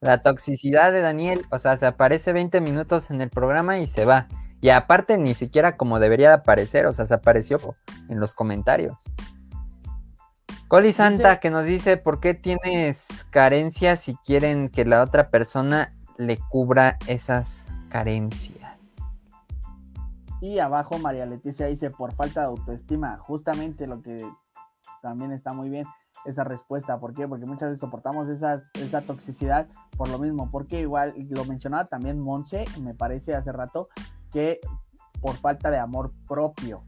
[0.00, 4.04] La toxicidad de Daniel, o sea, se aparece 20 minutos en el programa y se
[4.04, 4.26] va.
[4.60, 7.60] Y aparte ni siquiera como debería de aparecer, o sea, se apareció
[8.08, 8.96] en los comentarios.
[10.66, 15.95] Coli Santa que nos dice por qué tienes carencias si quieren que la otra persona
[16.16, 18.96] le cubra esas carencias.
[20.40, 24.24] Y abajo María Leticia dice por falta de autoestima, justamente lo que
[25.02, 25.86] también está muy bien
[26.24, 26.98] esa respuesta.
[26.98, 27.26] ¿Por qué?
[27.28, 28.60] Porque muchas veces soportamos esa
[29.06, 30.50] toxicidad por lo mismo.
[30.50, 33.88] Porque igual lo mencionaba también Monse, me parece hace rato,
[34.30, 34.60] que
[35.20, 36.84] por falta de amor propio.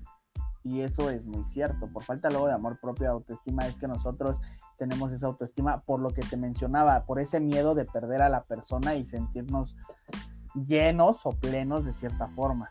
[0.64, 1.86] Y eso es muy cierto.
[1.86, 4.40] Por falta luego de amor propio, de autoestima, es que nosotros
[4.78, 8.44] tenemos esa autoestima por lo que te mencionaba, por ese miedo de perder a la
[8.44, 9.76] persona y sentirnos
[10.54, 12.70] llenos o plenos de cierta forma.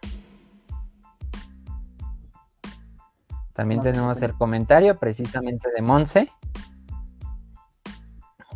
[3.53, 6.31] También tenemos el comentario precisamente de Monse,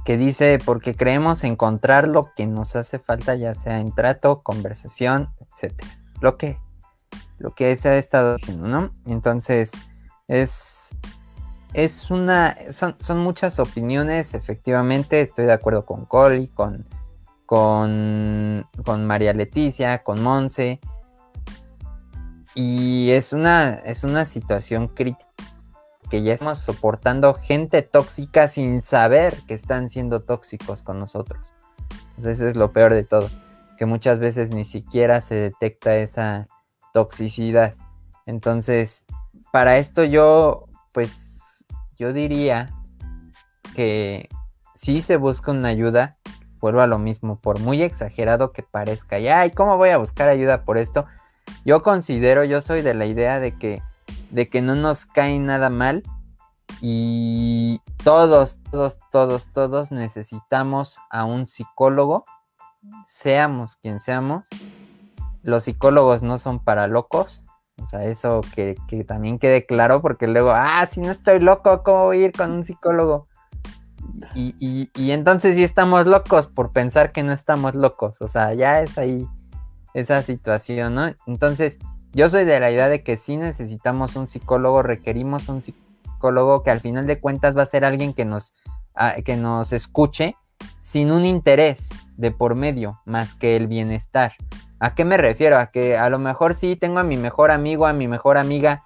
[0.06, 5.30] que dice, porque creemos encontrar lo que nos hace falta, ya sea en trato, conversación,
[5.40, 5.74] etc.
[6.22, 6.60] Lo que,
[7.40, 8.92] lo que se ha estado haciendo, ¿no?
[9.06, 9.72] Entonces,
[10.28, 10.96] es,
[11.74, 16.86] es una, son, son muchas opiniones, efectivamente, estoy de acuerdo con Coli, con,
[17.46, 20.80] con, con María Leticia, con Monse,
[22.56, 25.26] y es una, es una situación crítica
[26.10, 31.54] que ya estamos soportando gente tóxica sin saber que están siendo tóxicos con nosotros.
[32.18, 33.30] eso es lo peor de todo,
[33.78, 36.50] que muchas veces ni siquiera se detecta esa
[36.94, 37.76] toxicidad.
[38.26, 39.06] Entonces,
[39.54, 41.31] para esto yo, pues,
[42.02, 42.68] yo diría
[43.76, 44.28] que
[44.74, 46.18] si se busca una ayuda,
[46.60, 50.28] vuelvo a lo mismo, por muy exagerado que parezca, y ay, ¿cómo voy a buscar
[50.28, 51.06] ayuda por esto?
[51.64, 53.84] Yo considero, yo soy de la idea de que,
[54.32, 56.02] de que no nos cae nada mal
[56.82, 62.26] y todos, todos, todos, todos necesitamos a un psicólogo,
[63.04, 64.48] seamos quien seamos.
[65.44, 67.44] Los psicólogos no son para locos,
[67.82, 71.84] o sea, eso que, que, también quede claro, porque luego, ah, si no estoy loco,
[71.84, 73.28] ¿cómo voy a ir con un psicólogo?
[74.36, 78.54] Y, y, y, entonces sí estamos locos por pensar que no estamos locos, o sea,
[78.54, 79.28] ya es ahí
[79.94, 81.12] esa situación, ¿no?
[81.26, 81.80] Entonces,
[82.14, 86.72] yo soy de la idea de que sí necesitamos un psicólogo, requerimos un psicólogo que
[86.72, 88.54] al final de cuentas va a ser alguien que nos,
[88.96, 90.36] ah, que nos escuche
[90.82, 94.34] sin un interés de por medio más que el bienestar.
[94.82, 95.60] ¿A qué me refiero?
[95.60, 98.84] A que a lo mejor sí tengo a mi mejor amigo, a mi mejor amiga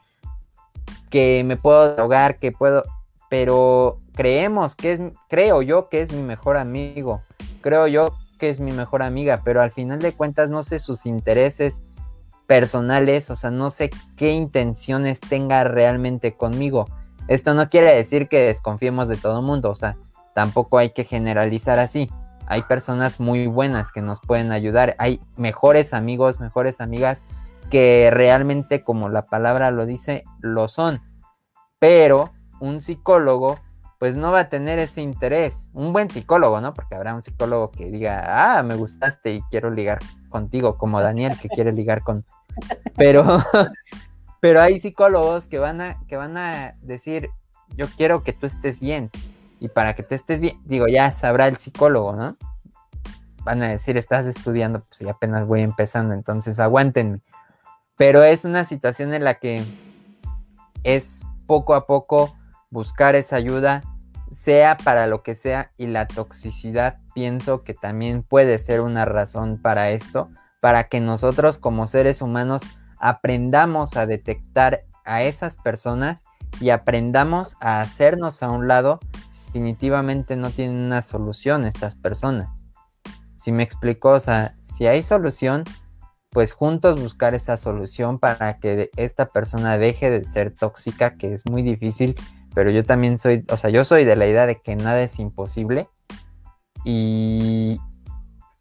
[1.10, 2.84] que me puedo drogar, que puedo,
[3.30, 7.22] pero creemos que es, creo yo que es mi mejor amigo,
[7.62, 11.06] creo yo que es mi mejor amiga, pero al final de cuentas no sé sus
[11.06, 11.82] intereses
[12.46, 16.88] personales, o sea, no sé qué intenciones tenga realmente conmigo.
[17.30, 19.96] Esto no quiere decir que desconfiemos de todo el mundo, o sea,
[20.34, 22.12] tampoco hay que generalizar así.
[22.48, 27.26] Hay personas muy buenas que nos pueden ayudar, hay mejores amigos, mejores amigas
[27.70, 31.02] que realmente, como la palabra lo dice, lo son.
[31.80, 33.60] Pero un psicólogo
[34.00, 35.70] pues no va a tener ese interés.
[35.74, 36.74] Un buen psicólogo, ¿no?
[36.74, 41.38] Porque habrá un psicólogo que diga, ah, me gustaste y quiero ligar contigo, como Daniel
[41.40, 42.26] que quiere ligar con...
[42.96, 43.44] Pero,
[44.40, 47.30] pero hay psicólogos que van, a, que van a decir,
[47.76, 49.12] yo quiero que tú estés bien.
[49.66, 52.38] Y para que tú estés bien, digo, ya sabrá el psicólogo, ¿no?
[53.44, 57.22] Van a decir, estás estudiando, pues ya apenas voy empezando, entonces aguántenme.
[57.98, 59.64] Pero es una situación en la que
[60.84, 62.38] es poco a poco
[62.70, 63.82] buscar esa ayuda,
[64.30, 69.60] sea para lo que sea, y la toxicidad pienso que también puede ser una razón
[69.60, 72.62] para esto, para que nosotros como seres humanos
[73.00, 76.24] aprendamos a detectar a esas personas
[76.60, 79.00] y aprendamos a hacernos a un lado
[79.56, 82.66] definitivamente no tienen una solución estas personas.
[83.36, 85.64] Si me explico, o sea, si hay solución,
[86.30, 91.46] pues juntos buscar esa solución para que esta persona deje de ser tóxica, que es
[91.50, 92.18] muy difícil,
[92.54, 95.20] pero yo también soy, o sea, yo soy de la idea de que nada es
[95.20, 95.88] imposible.
[96.84, 97.80] Y,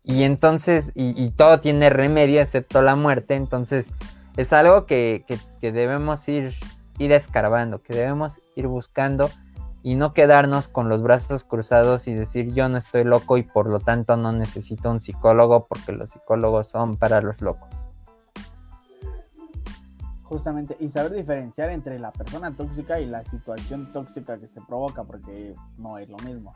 [0.05, 3.91] y entonces, y, todo tiene remedio excepto la muerte, entonces
[4.37, 5.25] es algo que,
[5.61, 6.55] que debemos ir,
[6.99, 9.29] ir escarbando, que debemos ir buscando
[9.85, 13.69] y no quedarnos con los brazos cruzados y decir yo no estoy loco y por
[13.69, 17.87] lo tanto no necesito un psicólogo porque los psicólogos son para los locos.
[20.23, 25.05] Justamente, y saber diferenciar entre la persona tóxica y la situación tóxica que se provoca,
[25.05, 26.55] porque no es lo mismo.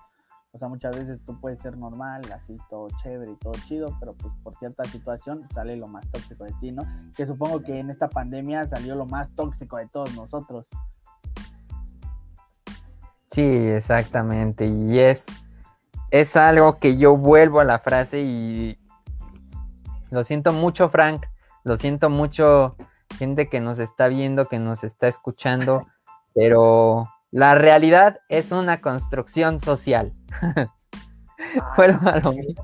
[0.52, 4.14] O sea, muchas veces tú puedes ser normal, así todo chévere y todo chido, pero
[4.14, 6.82] pues por cierta situación sale lo más tóxico de ti, ¿no?
[7.14, 10.66] Que supongo que en esta pandemia salió lo más tóxico de todos nosotros.
[13.30, 14.66] Sí, exactamente.
[14.66, 15.26] Y es,
[16.10, 18.78] es algo que yo vuelvo a la frase y
[20.10, 21.26] lo siento mucho, Frank.
[21.64, 22.76] Lo siento mucho,
[23.18, 25.86] gente que nos está viendo, que nos está escuchando.
[26.34, 30.12] Pero la realidad es una construcción social.
[31.76, 32.62] vuelvo a lo mismo.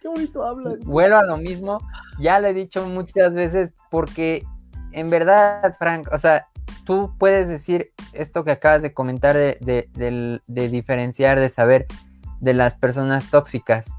[0.00, 0.78] Qué bonito hablas.
[0.84, 1.80] Vuelvo a lo mismo.
[2.18, 4.44] Ya lo he dicho muchas veces porque
[4.92, 6.48] en verdad, Frank, o sea,
[6.90, 11.86] tú puedes decir esto que acabas de comentar de, diferenciar, de saber
[12.40, 13.94] de las personas tóxicas.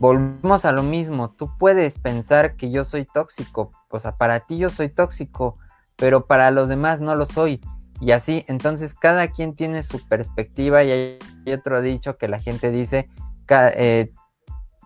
[0.00, 4.58] Volvemos a lo mismo, tú puedes pensar que yo soy tóxico, o sea, para ti
[4.58, 5.58] yo soy tóxico,
[5.94, 7.60] pero para los demás no lo soy.
[8.00, 12.72] Y así, entonces cada quien tiene su perspectiva y hay otro dicho que la gente
[12.72, 13.08] dice,
[13.48, 14.12] eh,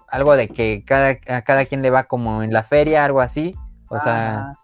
[0.06, 3.54] algo de que cada, a cada quien le va como en la feria, algo así.
[3.88, 4.59] O sea,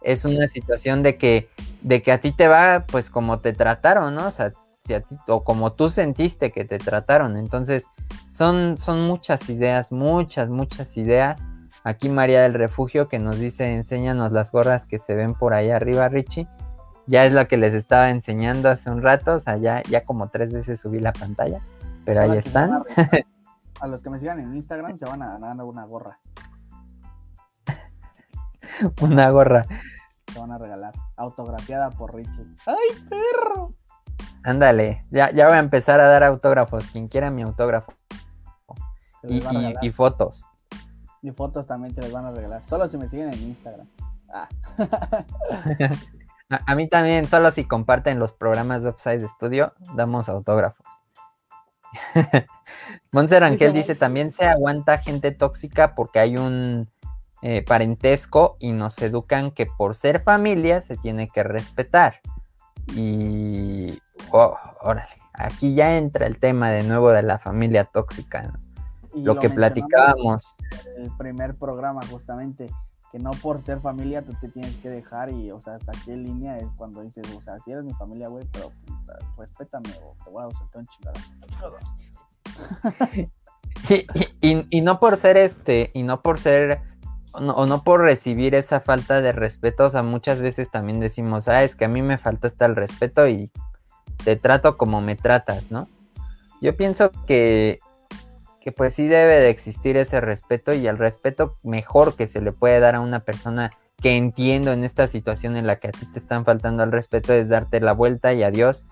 [0.00, 1.48] es una situación de que,
[1.82, 4.26] de que a ti te va pues como te trataron, ¿no?
[4.26, 7.36] O sea, si a ti, o como tú sentiste que te trataron.
[7.36, 7.88] Entonces,
[8.30, 11.46] son, son muchas ideas, muchas, muchas ideas.
[11.84, 15.70] Aquí María del Refugio que nos dice, enséñanos las gorras que se ven por ahí
[15.70, 16.46] arriba, Richie.
[17.06, 20.28] Ya es lo que les estaba enseñando hace un rato, o sea, ya, ya como
[20.28, 21.60] tres veces subí la pantalla,
[22.04, 22.84] pero ahí están.
[23.80, 26.18] A, los que me sigan en Instagram se van a ganar una gorra.
[29.00, 29.66] una gorra.
[30.24, 30.92] Te van a regalar.
[31.16, 32.46] Autografiada por Richie.
[32.66, 33.74] ¡Ay, perro!
[34.42, 36.84] Ándale, ya, ya voy a empezar a dar autógrafos.
[36.92, 37.92] Quien quiera mi autógrafo.
[39.22, 40.46] Y, fotos.
[41.22, 42.62] Y fotos también se les van a regalar.
[42.66, 43.86] Solo si me siguen en Instagram.
[44.32, 44.48] Ah.
[46.66, 50.86] a, mí también, solo si comparten los programas de Upside Studio, damos autógrafos.
[53.12, 56.88] Monser Angel dice también se aguanta gente tóxica porque hay un
[57.42, 62.20] eh, parentesco y nos educan que por ser familia se tiene que respetar.
[62.94, 63.98] Y,
[64.30, 68.52] oh, órale, aquí ya entra el tema de nuevo de la familia tóxica,
[69.14, 70.54] lo, que platicábamos.
[70.98, 72.66] El primer programa justamente,
[73.10, 76.16] que no por ser familia tú te tienes que dejar y, o sea, hasta qué
[76.16, 78.70] línea es cuando dices, o sea, si eres mi familia, güey, pero
[79.38, 80.88] respétame o te voy a soltar un
[84.42, 86.82] y, y, no por ser este, y no por ser
[87.32, 91.62] o no por recibir esa falta de respeto, o sea, muchas veces también decimos, ah,
[91.62, 93.50] es que a mí me falta hasta el respeto y
[94.24, 95.88] te trato como me tratas, ¿no?
[96.60, 97.78] Yo pienso que,
[98.60, 102.52] que pues sí debe de existir ese respeto y el respeto mejor que se le
[102.52, 103.70] puede dar a una persona
[104.02, 107.32] que entiendo en esta situación en la que a ti te están faltando el respeto
[107.32, 108.86] es darte la vuelta y adiós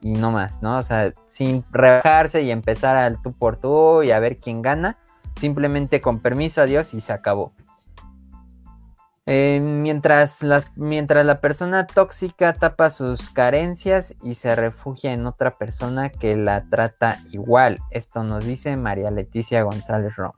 [0.00, 0.78] y no más, ¿no?
[0.78, 4.98] O sea, sin rebajarse y empezar al tú por tú y a ver quién gana,
[5.40, 7.52] simplemente con permiso, adiós y se acabó.
[9.26, 10.40] Eh, mientras,
[10.76, 16.68] mientras la persona tóxica tapa sus carencias y se refugia en otra persona que la
[16.68, 17.78] trata igual.
[17.90, 20.32] Esto nos dice María Leticia González Rom.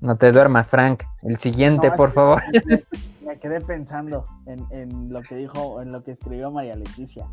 [0.00, 1.02] No te duermas, Frank.
[1.22, 2.42] El siguiente, por favor.
[3.26, 7.26] Me quedé pensando en, en, lo que dijo, en lo que escribió María Leticia.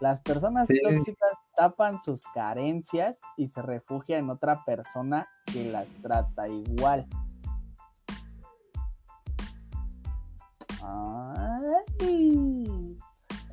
[0.00, 1.30] Las personas tóxicas
[1.60, 7.06] tapan sus carencias y se refugian en otra persona que las trata igual.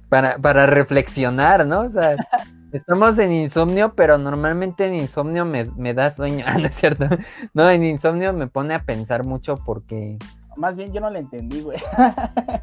[0.08, 1.82] Para, para reflexionar, ¿no?
[1.82, 2.16] O sea,
[2.72, 6.46] estamos en insomnio, pero normalmente en insomnio me, me da sueño.
[6.48, 7.10] Ah, no es cierto.
[7.54, 10.18] No, en insomnio me pone a pensar mucho porque
[10.56, 11.78] más bien yo no le entendí, güey.
[11.98, 12.62] a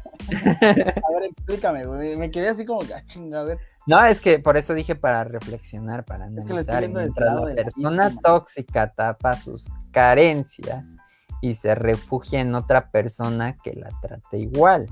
[1.13, 2.17] ver, explícame, güey.
[2.17, 3.03] Me quedé así como que, ah,
[3.37, 3.59] a ver.
[3.87, 6.83] No, es que por eso dije para reflexionar, para analizar.
[6.83, 10.97] Es que mientras la persona tóxica tapa sus carencias
[11.41, 14.87] y se refugia en otra persona que la trate igual.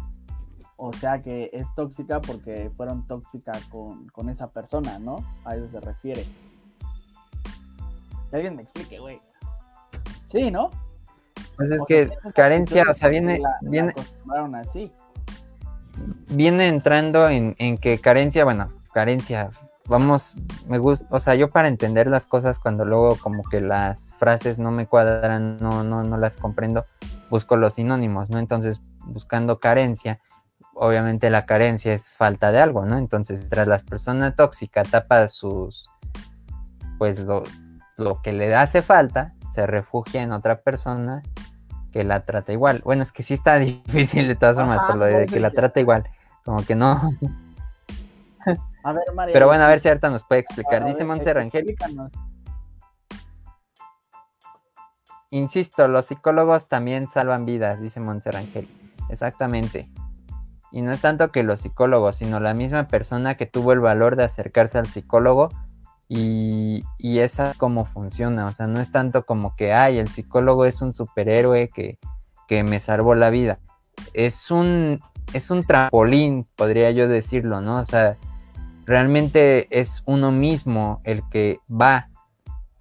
[0.75, 5.25] o sea que es tóxica porque fueron tóxicas con, con esa persona, ¿no?
[5.45, 6.25] A eso se refiere.
[8.29, 9.19] Que alguien me explique, güey.
[10.31, 10.69] Sí, ¿no?
[11.55, 13.93] Pues es que carencia, o sea, viene, viene,
[14.55, 14.91] así.
[16.29, 19.49] viene entrando en, en que carencia, bueno, carencia,
[19.87, 20.37] vamos,
[20.67, 24.59] me gusta, o sea, yo para entender las cosas cuando luego como que las frases
[24.59, 26.85] no me cuadran, no, no, no las comprendo,
[27.29, 28.39] busco los sinónimos, ¿no?
[28.39, 30.19] Entonces, buscando carencia,
[30.75, 32.97] obviamente la carencia es falta de algo, ¿no?
[32.97, 35.89] Entonces, tras la persona tóxica tapa sus,
[36.97, 37.43] pues lo,
[37.97, 41.21] lo que le hace falta, se refugia en otra persona
[41.91, 42.81] que la trata igual.
[42.83, 45.79] Bueno, es que sí está difícil de todas formas, por lo de que la trata
[45.79, 46.09] igual,
[46.43, 47.11] como que no.
[48.83, 49.33] A ver, María.
[49.33, 50.85] Pero bueno, a ver si ahorita nos puede explicar.
[50.85, 51.75] Dice Montserrat Rangel.
[55.29, 58.67] Insisto, los psicólogos también salvan vidas, dice Montserrat Rangel.
[59.09, 59.89] Exactamente.
[60.71, 64.15] Y no es tanto que los psicólogos, sino la misma persona que tuvo el valor
[64.15, 65.49] de acercarse al psicólogo
[66.07, 68.47] y, y esa cómo funciona.
[68.47, 71.99] O sea, no es tanto como que, ay, el psicólogo es un superhéroe que,
[72.47, 73.59] que me salvó la vida.
[74.13, 74.99] Es un,
[75.33, 77.77] es un trampolín, podría yo decirlo, ¿no?
[77.77, 78.17] O sea,
[78.85, 82.09] realmente es uno mismo el que va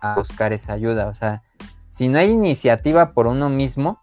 [0.01, 1.09] a buscar esa ayuda.
[1.09, 1.43] O sea,
[1.89, 4.01] si no hay iniciativa por uno mismo,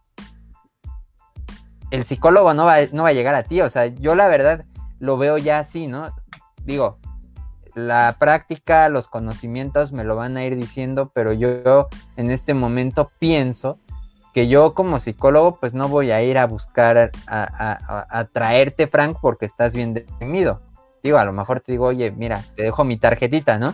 [1.92, 3.62] el psicólogo no va, a llegar a ti.
[3.62, 4.66] O sea, yo la verdad
[5.00, 6.14] lo veo ya así, ¿no?
[6.64, 7.00] Digo,
[7.76, 13.10] la práctica, los conocimientos me lo van a ir diciendo, pero yo en este momento
[13.20, 13.80] pienso
[14.34, 19.46] que yo como psicólogo pues no voy a ir a buscar a, traerte Frank porque
[19.46, 20.62] estás bien deprimido.
[21.04, 23.74] Digo, a lo mejor te digo, oye, mira, te dejo mi tarjetita, ¿no?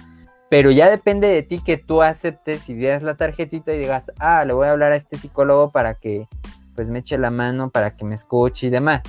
[0.50, 4.46] Pero ya depende de ti que tú aceptes y veas la tarjetita y digas, ah,
[4.46, 6.28] le voy a hablar a este psicólogo para que
[6.76, 9.02] pues me eche la mano, para que me escuche y demás.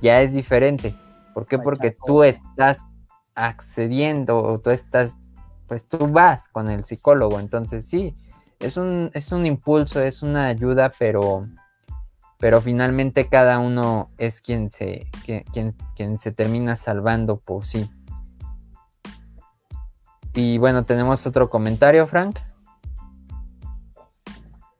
[0.00, 0.94] Ya es diferente.
[1.34, 1.58] ¿Por qué?
[1.58, 2.86] Porque tú estás
[3.34, 5.14] accediendo o tú estás,
[5.66, 7.38] pues tú vas con el psicólogo.
[7.38, 8.16] Entonces sí,
[8.58, 11.46] es un, es un impulso, es una ayuda, pero,
[12.38, 17.90] pero finalmente cada uno es quien se, quien, quien se termina salvando por sí.
[20.34, 22.38] Y bueno, tenemos otro comentario, Frank.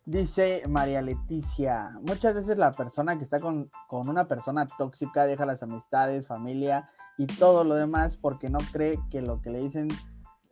[0.05, 5.45] Dice María Leticia, muchas veces la persona que está con, con, una persona tóxica deja
[5.45, 6.89] las amistades, familia
[7.19, 9.89] y todo lo demás porque no cree que lo que le dicen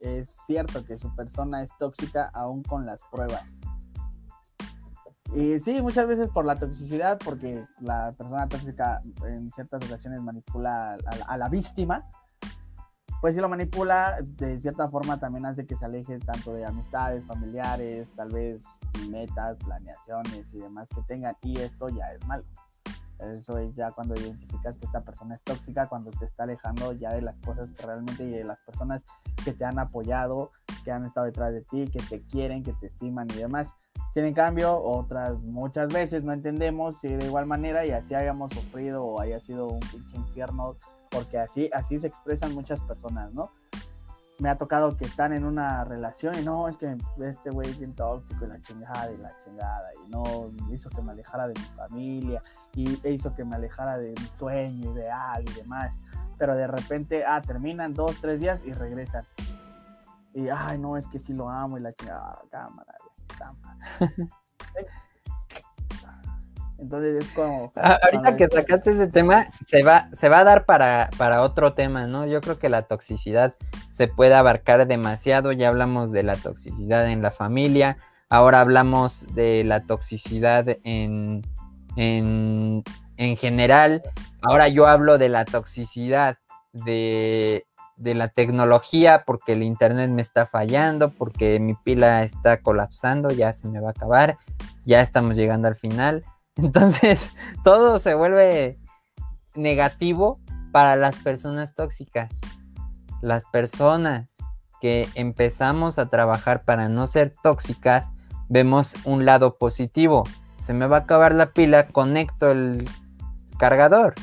[0.01, 3.45] es cierto, que su persona es tóxica aún con las pruebas.
[5.35, 10.97] Y sí, muchas veces por la toxicidad, porque la persona tóxica en ciertas ocasiones manipula
[11.27, 12.07] a, la víctima,
[13.21, 17.25] pues si lo manipula, de cierta forma también hace que se aleje tanto de amistades,
[17.25, 18.63] familiares, tal vez
[19.11, 22.45] metas, planeaciones y demás que tengan, y esto ya es malo.
[23.19, 27.15] Eso es ya cuando identificas que esta persona es tóxica, cuando te está alejando ya
[27.15, 29.05] de las cosas que realmente y de las personas
[29.43, 30.53] que te han apoyado,
[30.85, 33.75] que han estado detrás de ti, que te quieren, que te estiman y demás.
[34.13, 38.53] Sin en cambio, otras muchas veces no entendemos si de igual manera y así hayamos
[38.53, 40.77] sufrido o haya sido un pinche infierno,
[41.11, 43.51] porque así, así se expresan muchas personas, ¿no?
[44.39, 47.79] me ha tocado que están en una relación y no, es que este güey es
[47.79, 51.55] bien tóxico y la chingada y la chingada y no hizo que me alejara de
[51.55, 52.43] mi familia
[52.75, 55.97] y hizo que me alejara de mi sueño ideal y demás.
[56.39, 59.25] Pero de repente, ah, terminan dos, tres días y regresan.
[60.35, 62.95] Y, ay, no, es que sí lo amo y la chingada, cámara.
[66.79, 67.73] Entonces es como...
[67.77, 71.73] Ah, ahorita que sacaste ese tema, se va, se va a dar para, para otro
[71.73, 72.27] tema, ¿no?
[72.27, 73.55] Yo creo que la toxicidad
[73.91, 77.97] se puede abarcar demasiado, ya hablamos de la toxicidad en la familia,
[78.29, 81.47] ahora hablamos de la toxicidad en,
[81.97, 82.85] en,
[83.17, 84.03] en general,
[84.43, 86.37] ahora yo hablo de la toxicidad
[86.73, 87.66] de,
[87.97, 93.53] de la tecnología porque el internet me está fallando, porque mi pila está colapsando, ya
[93.53, 94.39] se me va a acabar,
[94.85, 96.25] ya estamos llegando al final
[96.63, 98.79] entonces, todo se vuelve
[99.55, 100.41] negativo
[100.73, 102.33] para las personas tóxicas.
[103.21, 104.37] Las personas
[104.81, 108.13] que empezamos a trabajar para no ser tóxicas,
[108.49, 110.25] vemos un lado positivo.
[110.57, 112.89] Se me va a acabar la pila, conecto el
[113.59, 114.15] cargador.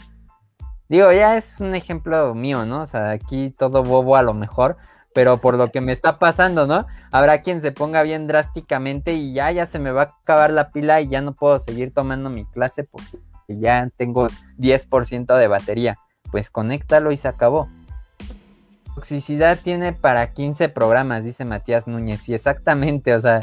[0.89, 2.81] Digo, ya es un ejemplo mío, ¿no?
[2.81, 4.77] O sea, aquí todo bobo a lo mejor,
[5.13, 6.85] pero por lo que me está pasando, ¿no?
[7.11, 10.71] Habrá quien se ponga bien drásticamente y ya, ya se me va a acabar la
[10.71, 14.27] pila y ya no puedo seguir tomando mi clase porque ya tengo
[14.57, 15.97] 10% de batería.
[16.31, 17.69] Pues conéctalo y se acabó.
[18.95, 22.27] Toxicidad tiene para 15 programas, dice Matías Núñez.
[22.29, 23.39] Y exactamente, o sea,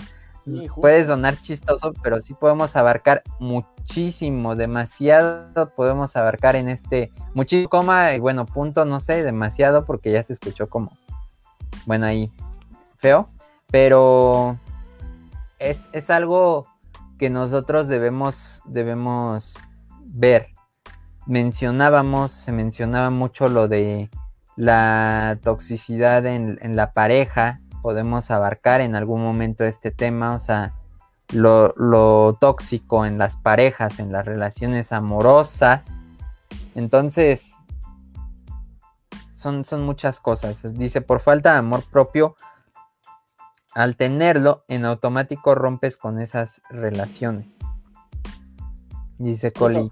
[0.75, 8.15] puede sonar chistoso, pero sí podemos abarcar muchísimo, demasiado podemos abarcar en este muchísimo coma,
[8.15, 10.97] y bueno, punto, no sé, demasiado porque ya se escuchó como,
[11.87, 12.31] bueno, ahí
[12.99, 13.29] feo,
[13.71, 14.59] pero
[15.59, 16.67] es, es algo
[17.19, 19.59] que nosotros debemos, debemos
[20.07, 20.49] ver.
[21.27, 24.11] Mencionábamos, se mencionaba mucho lo de
[24.57, 30.75] la toxicidad en, la pareja, podemos abarcar en algún momento este tema, o sea,
[31.33, 36.03] lo, tóxico en las parejas, en las relaciones amorosas.
[36.75, 37.55] Entonces,
[39.33, 40.77] son, son muchas cosas.
[40.77, 42.37] Dice, por falta de amor propio,
[43.75, 47.59] al tenerlo, en automático rompes con esas relaciones.
[49.19, 49.91] Dice Coli.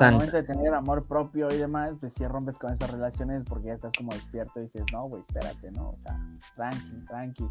[0.00, 3.68] Al momento de tener amor propio y demás, pues si rompes con esas relaciones porque
[3.68, 5.90] ya estás como despierto y dices, no, güey, espérate, ¿no?
[5.90, 6.18] O sea,
[6.56, 7.50] tranqui, tranqui.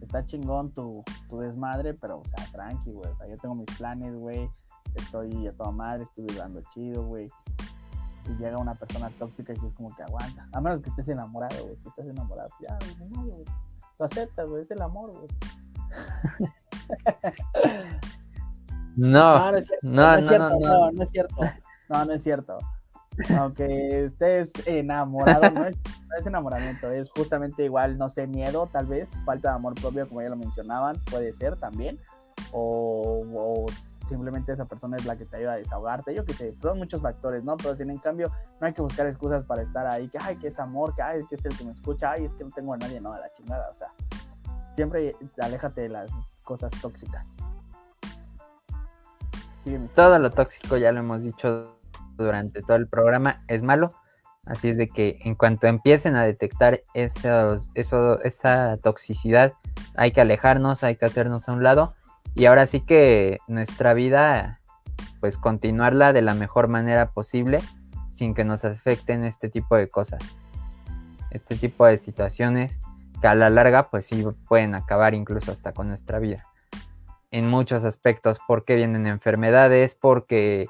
[0.00, 3.10] Está chingón tu, tu desmadre, pero, o sea, tranqui, güey.
[3.10, 4.48] O sea, yo tengo mis planes, güey.
[4.94, 7.28] Estoy a toda madre, estoy vibrando chido, güey.
[8.26, 10.48] Y llega una persona tóxica y es como que aguanta.
[10.52, 11.76] A menos que estés enamorado, güey.
[11.82, 13.44] Si estás enamorado, ya, güey, no, güey.
[13.98, 14.62] Lo aceptas, güey.
[14.62, 15.28] Es el amor, güey.
[18.98, 21.36] No, no, no, no, no, no, es cierto.
[21.88, 22.58] No, no es cierto.
[23.38, 29.50] Aunque estés enamorado, no es, enamoramiento, es justamente igual, no sé, miedo, tal vez, falta
[29.50, 31.98] de amor propio, como ya lo mencionaban, puede ser también,
[32.52, 33.66] o,
[34.08, 37.00] simplemente esa persona es la que te ayuda a desahogarte, yo que sé, son muchos
[37.00, 37.56] factores, ¿no?
[37.56, 40.48] Pero sin en cambio, no hay que buscar excusas para estar ahí, que, ay, que
[40.48, 42.74] es amor, que, ay, que es el que me escucha, ay, es que no tengo
[42.74, 43.88] a nadie, no, a la chingada, o sea,
[44.76, 46.10] siempre aléjate de las
[46.44, 47.34] cosas tóxicas.
[49.94, 51.76] Todo lo tóxico, ya lo hemos dicho
[52.16, 53.92] durante todo el programa, es malo.
[54.46, 59.52] Así es de que en cuanto empiecen a detectar esos, eso, esa toxicidad,
[59.94, 61.94] hay que alejarnos, hay que hacernos a un lado.
[62.34, 64.60] Y ahora sí que nuestra vida,
[65.20, 67.60] pues continuarla de la mejor manera posible,
[68.08, 70.40] sin que nos afecten este tipo de cosas.
[71.30, 72.80] Este tipo de situaciones
[73.20, 76.46] que a la larga, pues sí pueden acabar incluso hasta con nuestra vida
[77.30, 80.66] en muchos aspectos, porque vienen enfermedades, porque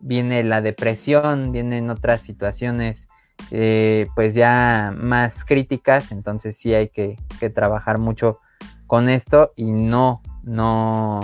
[0.00, 3.08] viene la depresión, vienen otras situaciones
[3.50, 7.16] eh, pues ya más críticas, entonces sí hay que,
[7.54, 8.38] trabajar mucho
[8.86, 11.20] con esto y no, no,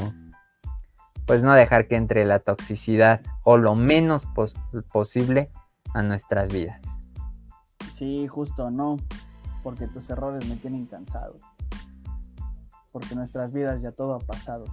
[1.26, 4.26] pues no dejar que entre la toxicidad o lo menos
[4.92, 5.50] posible
[5.94, 6.80] a nuestras vidas.
[7.94, 8.96] Sí, justo, no,
[9.62, 11.36] porque tus errores me tienen cansado
[12.98, 14.64] porque nuestras vidas ya todo ha pasado.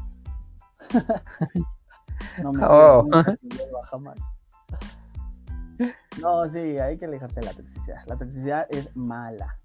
[2.43, 3.07] no me oh.
[3.89, 4.17] jamás.
[6.21, 7.97] No, sí, hay que alejarse de la toxicidad.
[8.05, 9.59] La toxicidad es mala.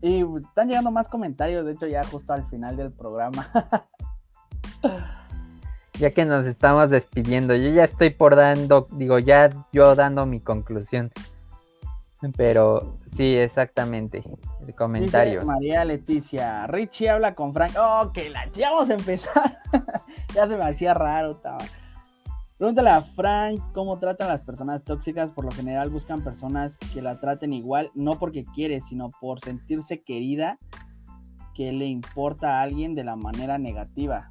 [0.00, 3.48] Y están llegando más comentarios, de hecho ya justo al final del programa.
[5.98, 10.40] ya que nos estamos despidiendo, yo ya estoy por dando, digo, ya yo dando mi
[10.40, 11.10] conclusión.
[12.36, 14.22] Pero sí, exactamente.
[14.66, 15.44] El comentario.
[15.44, 17.74] María Leticia, Richie habla con Frank.
[17.78, 19.58] Oh, que la ya vamos a empezar.
[20.34, 21.40] ya se me hacía raro.
[22.56, 25.32] Pregúntale a Frank cómo tratan las personas tóxicas.
[25.32, 30.02] Por lo general buscan personas que la traten igual, no porque quiere, sino por sentirse
[30.02, 30.58] querida,
[31.54, 34.30] que le importa a alguien de la manera negativa.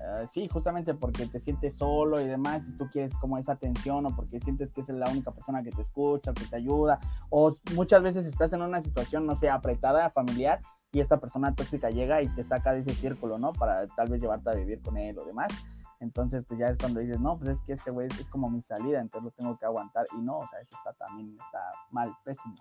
[0.00, 4.06] Ah, sí, justamente porque te sientes solo y demás, y tú quieres como esa atención,
[4.06, 6.98] o porque sientes que es la única persona que te escucha, que te ayuda,
[7.30, 10.60] o muchas veces estás en una situación, no sé, apretada, familiar,
[10.92, 13.52] y esta persona tóxica llega y te saca de ese círculo, ¿no?
[13.52, 15.48] Para tal vez llevarte a vivir con él o demás.
[15.98, 18.62] Entonces, pues ya es cuando dices, no, pues es que este güey es, como mi
[18.62, 20.06] salida, entonces lo tengo que aguantar.
[20.16, 22.54] Y no, o sea, eso está también, está mal, pésimo.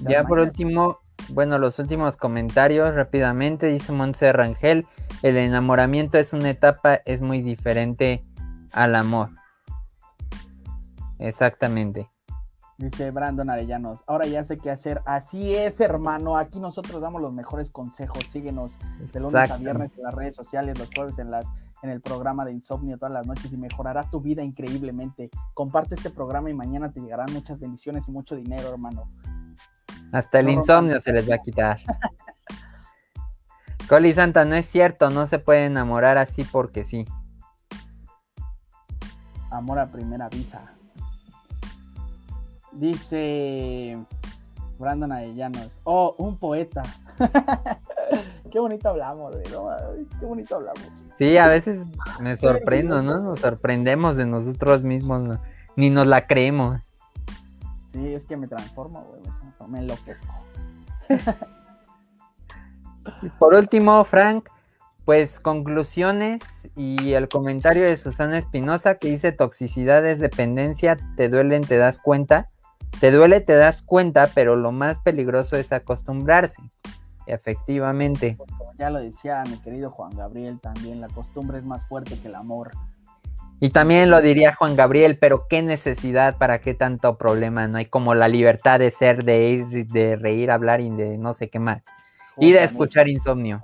[0.00, 0.98] Ya por último,
[1.30, 4.86] bueno, los últimos comentarios rápidamente, dice Montse Rangel,
[5.22, 8.22] el enamoramiento es una etapa, es muy diferente
[8.72, 9.30] al amor.
[11.18, 12.08] Exactamente.
[12.78, 15.02] Dice Brandon Arellanos, ahora ya sé qué hacer.
[15.04, 16.38] Así es, hermano.
[16.38, 18.24] Aquí nosotros damos los mejores consejos.
[18.30, 18.78] Síguenos
[19.12, 21.44] de lunes a viernes en las redes sociales, los jueves en las
[21.82, 25.30] en el programa de Insomnio todas las noches y mejorará tu vida increíblemente.
[25.54, 29.08] Comparte este programa y mañana te llegarán muchas bendiciones y mucho dinero, hermano.
[30.12, 31.80] Hasta el insomnio se les va a quitar.
[33.88, 37.04] Coli Santa, no es cierto, no se puede enamorar así porque sí.
[39.50, 40.74] Amor a primera vista.
[42.72, 43.98] Dice
[44.78, 45.78] Brandon Arellanos.
[45.84, 46.82] Oh, un poeta.
[48.50, 49.70] qué bonito hablamos, ¿no?
[50.20, 51.04] qué bonito hablamos.
[51.18, 51.86] Sí, a veces
[52.20, 53.18] me sorprendo, ¿no?
[53.18, 55.38] Nos sorprendemos de nosotros mismos,
[55.76, 56.89] ni nos la creemos.
[57.92, 60.34] Sí, es que me transformo, güey, me transformo, me enloquezco.
[63.38, 64.48] Por último, Frank,
[65.04, 71.62] pues conclusiones y el comentario de Susana Espinosa que dice toxicidad es dependencia, te duelen,
[71.62, 72.48] te das cuenta.
[73.00, 76.62] Te duele, te das cuenta, pero lo más peligroso es acostumbrarse.
[77.26, 78.36] Efectivamente.
[78.36, 82.28] Como ya lo decía mi querido Juan Gabriel también, la costumbre es más fuerte que
[82.28, 82.72] el amor.
[83.62, 87.86] Y también lo diría Juan Gabriel, pero qué necesidad, para qué tanto problema, no hay
[87.86, 91.58] como la libertad de ser, de ir, de reír, hablar y de no sé qué
[91.58, 91.82] más.
[92.38, 93.60] Y de escuchar insomnio.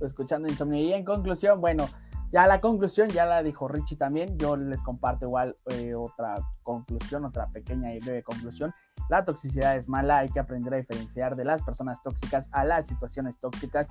[0.00, 0.80] Escuchando insomnio.
[0.80, 1.88] Y en conclusión, bueno,
[2.32, 4.36] ya la conclusión ya la dijo Richie también.
[4.36, 6.34] Yo les comparto igual eh, otra
[6.64, 8.74] conclusión, otra pequeña y breve conclusión.
[9.08, 12.88] La toxicidad es mala, hay que aprender a diferenciar de las personas tóxicas a las
[12.88, 13.88] situaciones tóxicas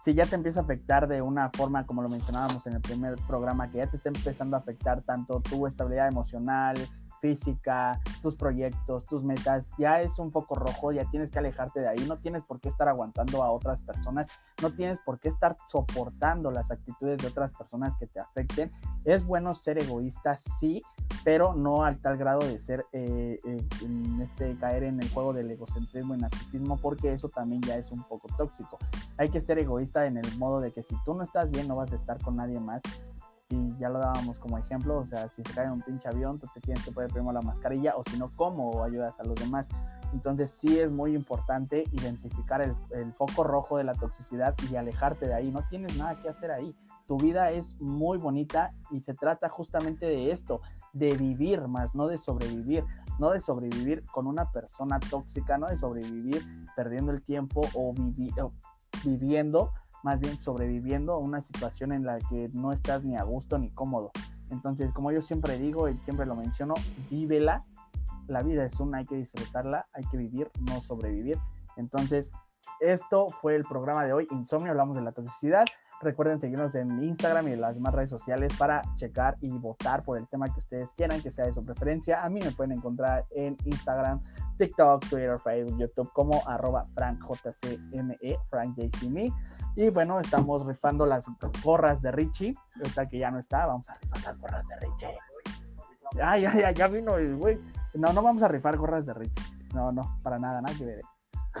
[0.00, 3.16] si ya te empieza a afectar de una forma, como lo mencionábamos en el primer
[3.26, 6.76] programa, que ya te está empezando a afectar tanto tu estabilidad emocional,
[7.20, 11.88] física, tus proyectos, tus metas, ya es un foco rojo, ya tienes que alejarte de
[11.88, 14.26] ahí, no tienes por qué estar aguantando a otras personas,
[14.62, 18.70] no tienes por qué estar soportando las actitudes de otras personas que te afecten.
[19.04, 20.82] Es bueno ser egoísta, sí,
[21.24, 25.32] pero no al tal grado de ser, eh, eh, en este, caer en el juego
[25.32, 28.78] del egocentrismo y narcisismo, porque eso también ya es un poco tóxico.
[29.16, 31.76] Hay que ser egoísta en el modo de que si tú no estás bien, no
[31.76, 32.82] vas a estar con nadie más
[33.50, 36.46] y ya lo dábamos como ejemplo, o sea, si se cae un pinche avión, tú
[36.52, 39.66] te tienes que poner primero la mascarilla, o si no, ¿cómo ayudas a los demás?
[40.12, 45.26] Entonces sí es muy importante identificar el, el, foco rojo de la toxicidad y alejarte
[45.26, 46.74] de ahí, no tienes nada que hacer ahí.
[47.06, 50.60] Tu vida es muy bonita y se trata justamente de esto,
[50.92, 52.84] de vivir más, no de sobrevivir,
[53.18, 56.44] no de sobrevivir con una persona tóxica, no de sobrevivir
[56.76, 57.94] perdiendo el tiempo o,
[58.42, 58.52] o
[59.04, 59.72] viviendo
[60.02, 63.70] más bien sobreviviendo a una situación en la que no estás ni a gusto ni
[63.70, 64.10] cómodo.
[64.50, 66.74] Entonces, como yo siempre digo y siempre lo menciono,
[67.10, 67.64] vívela.
[68.26, 71.38] La vida es una, hay que disfrutarla, hay que vivir, no sobrevivir.
[71.76, 72.30] Entonces,
[72.80, 75.64] esto fue el programa de hoy, Insomnio, hablamos de la toxicidad.
[76.00, 80.16] Recuerden seguirnos en Instagram y en las demás redes sociales para checar y votar por
[80.16, 82.22] el tema que ustedes quieran, que sea de su preferencia.
[82.22, 84.20] A mí me pueden encontrar en Instagram,
[84.58, 89.32] TikTok, Twitter, Facebook, YouTube como arroba FrankJCME, FrankJCME.
[89.78, 91.26] Y bueno, estamos rifando las
[91.62, 92.52] gorras de Richie.
[92.78, 95.14] Ahorita que ya no está, vamos a rifar las gorras de Richie.
[96.16, 97.60] Ya, ya, ya, ya vino el güey.
[97.94, 99.40] No, no vamos a rifar gorras de Richie.
[99.72, 101.02] No, no, para nada, nada que ver.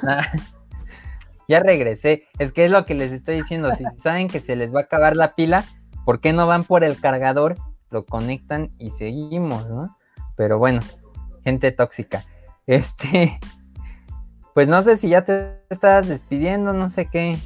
[1.48, 2.24] ya regresé.
[2.40, 3.72] Es que es lo que les estoy diciendo.
[3.76, 5.64] Si saben que se les va a acabar la pila,
[6.04, 7.54] ¿por qué no van por el cargador?
[7.90, 9.96] Lo conectan y seguimos, ¿no?
[10.34, 10.80] Pero bueno,
[11.44, 12.24] gente tóxica.
[12.66, 13.38] Este,
[14.54, 17.38] pues no sé si ya te estás despidiendo, no sé qué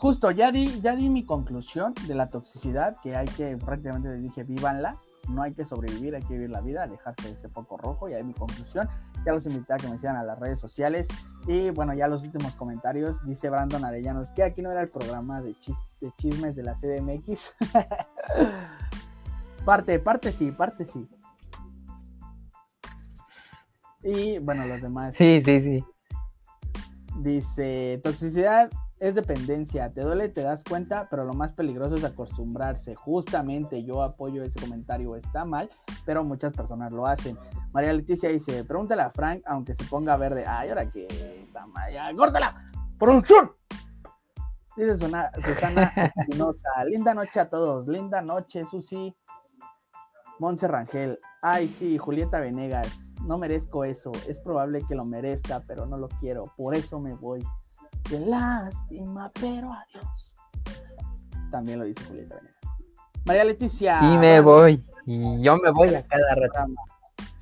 [0.00, 4.22] justo, ya di, ya di mi conclusión de la toxicidad, que hay que, prácticamente les
[4.22, 4.96] dije, vívanla,
[5.28, 8.14] no hay que sobrevivir, hay que vivir la vida, alejarse de este foco rojo, y
[8.14, 8.88] ahí mi conclusión.
[9.26, 11.06] Ya los invité a que me sigan a las redes sociales.
[11.46, 15.42] Y bueno, ya los últimos comentarios, dice Brandon Arellanos, que aquí no era el programa
[15.42, 15.54] de,
[16.00, 17.52] de chismes de la CDMX.
[19.66, 21.06] parte, parte sí, parte sí.
[24.02, 25.14] Y bueno, los demás.
[25.14, 25.84] Sí, sí, sí.
[27.18, 28.70] Dice, toxicidad
[29.00, 32.94] es dependencia, te duele, te das cuenta, pero lo más peligroso es acostumbrarse.
[32.94, 35.70] Justamente yo apoyo ese comentario, está mal,
[36.04, 37.38] pero muchas personas lo hacen.
[37.72, 40.44] María Leticia dice, pregúntale a Frank, aunque se ponga verde.
[40.46, 42.62] Ay, ahora que está ya, ¡córtala!
[42.98, 43.52] ¡Producción!
[44.76, 49.16] Dice Susana, Susana Espinosa, linda noche a todos, linda noche, Susi.
[50.38, 55.84] Montse Rangel, ay sí, Julieta Venegas, no merezco eso, es probable que lo merezca, pero
[55.84, 57.46] no lo quiero, por eso me voy.
[58.10, 60.34] Qué lástima, pero adiós.
[61.52, 62.60] También lo dice Julieta Venegas.
[63.24, 64.00] María Leticia.
[64.02, 64.84] Y me voy.
[65.06, 66.72] Y yo me voy a cada rato.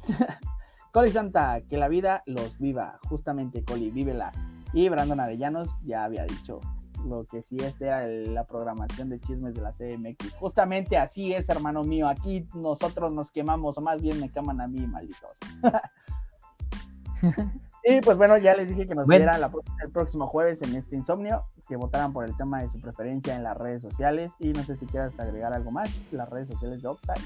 [0.92, 2.98] Coli Santa, que la vida los viva.
[3.08, 4.30] Justamente, Coli, vívela.
[4.74, 6.60] Y Brandon Arellanos ya había dicho
[7.06, 10.34] lo que sí, esta era la programación de chismes de la CMX.
[10.34, 12.08] Justamente así es, hermano mío.
[12.08, 15.38] Aquí nosotros nos quemamos, o más bien me queman a mí, malditos.
[17.84, 19.40] Y pues bueno, ya les dije que nos vieran
[19.84, 23.44] el próximo jueves en este insomnio, que votaran por el tema de su preferencia en
[23.44, 24.32] las redes sociales.
[24.38, 27.22] Y no sé si quieras agregar algo más, las redes sociales de Upside.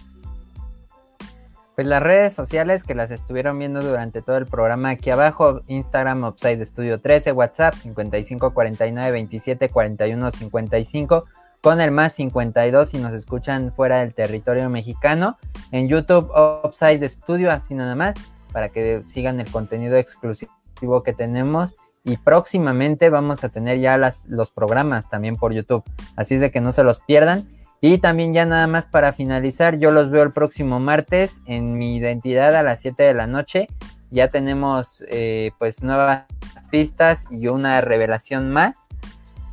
[1.74, 6.24] Pues las redes sociales que las estuvieron viendo durante todo el programa aquí abajo, Instagram
[6.24, 11.24] Upside Studio 13, WhatsApp 55 49 27 41 55
[11.62, 15.38] con el más 52 si nos escuchan fuera del territorio mexicano,
[15.70, 16.30] en YouTube
[16.64, 18.16] Upside Studio, así nada más
[18.52, 24.26] para que sigan el contenido exclusivo que tenemos y próximamente vamos a tener ya las,
[24.26, 25.84] los programas también por YouTube.
[26.16, 27.48] Así es de que no se los pierdan.
[27.80, 31.96] Y también ya nada más para finalizar, yo los veo el próximo martes en mi
[31.96, 33.66] identidad a las 7 de la noche.
[34.10, 36.26] Ya tenemos eh, pues nuevas
[36.70, 38.88] pistas y una revelación más.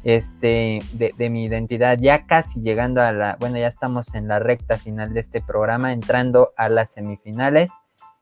[0.03, 4.77] este, de, mi identidad, ya casi llegando a la, bueno, ya estamos en la recta
[4.77, 7.71] final de este programa, entrando a las semifinales.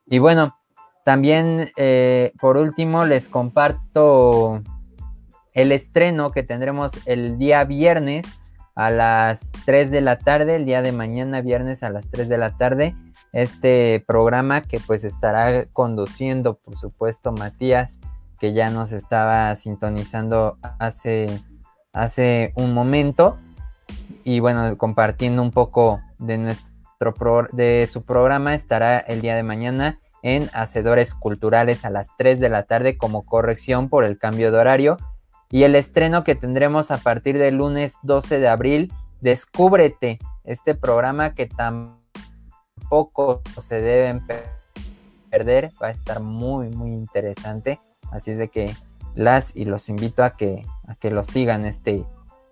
[0.07, 0.57] Y bueno,
[1.07, 4.61] también eh, por último les comparto
[5.53, 8.25] el estreno que tendremos el día viernes
[8.75, 12.37] a las 3 de la tarde, el día de mañana viernes a las 3 de
[12.37, 12.93] la tarde,
[13.31, 18.01] este programa que pues estará conduciendo, por supuesto, Matías,
[18.37, 21.27] que ya nos estaba sintonizando hace
[21.93, 23.37] hace un momento.
[24.25, 29.99] Y bueno, compartiendo un poco de nuestro de su programa estará el día de mañana
[30.23, 34.57] en Hacedores Culturales a las 3 de la tarde como corrección por el cambio de
[34.57, 34.97] horario
[35.49, 41.33] y el estreno que tendremos a partir del lunes 12 de abril, Descúbrete, este programa
[41.33, 44.21] que tampoco se deben
[45.31, 47.79] perder, va a estar muy muy interesante,
[48.11, 48.75] así es de que
[49.17, 52.05] las y los invito a que, a que lo sigan este,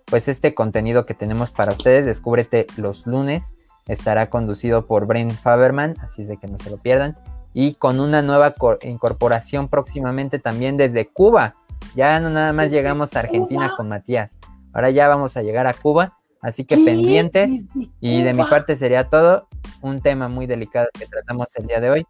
[0.04, 2.04] pues este contenido que tenemos para ustedes.
[2.04, 3.54] Descúbrete los lunes.
[3.86, 7.16] Estará conducido por Brent Faberman, así es de que no se lo pierdan.
[7.58, 11.54] Y con una nueva incorporación próximamente también desde Cuba.
[11.94, 14.36] Ya no nada más llegamos a Argentina con Matías.
[14.74, 16.18] Ahora ya vamos a llegar a Cuba.
[16.42, 17.64] Así que pendientes.
[17.98, 19.48] Y de mi parte sería todo.
[19.80, 22.06] Un tema muy delicado que tratamos el día de hoy.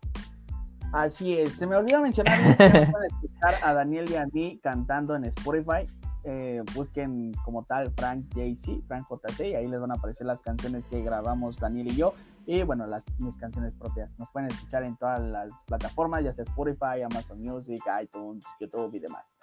[0.93, 5.15] Así es, se me olvidó mencionar que pueden escuchar a Daniel y a mí cantando
[5.15, 5.87] en Spotify.
[6.25, 10.41] Eh, busquen como tal Frank JC, Frank JC, y ahí les van a aparecer las
[10.41, 12.15] canciones que grabamos Daniel y yo.
[12.47, 14.09] Y bueno, las, mis canciones propias.
[14.19, 19.01] Nos pueden escuchar en todas las plataformas, ya sea Spotify, Amazon Music, iTunes, YouTube y
[19.01, 19.35] demás.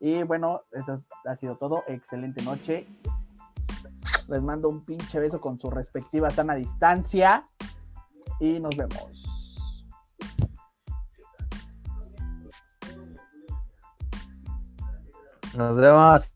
[0.00, 1.82] Y bueno, eso ha sido todo.
[1.86, 2.86] Excelente noche.
[4.28, 7.44] Les mando un pinche beso con su respectiva sana distancia.
[8.38, 9.58] Y nos vemos.
[15.56, 16.32] Nos vemos.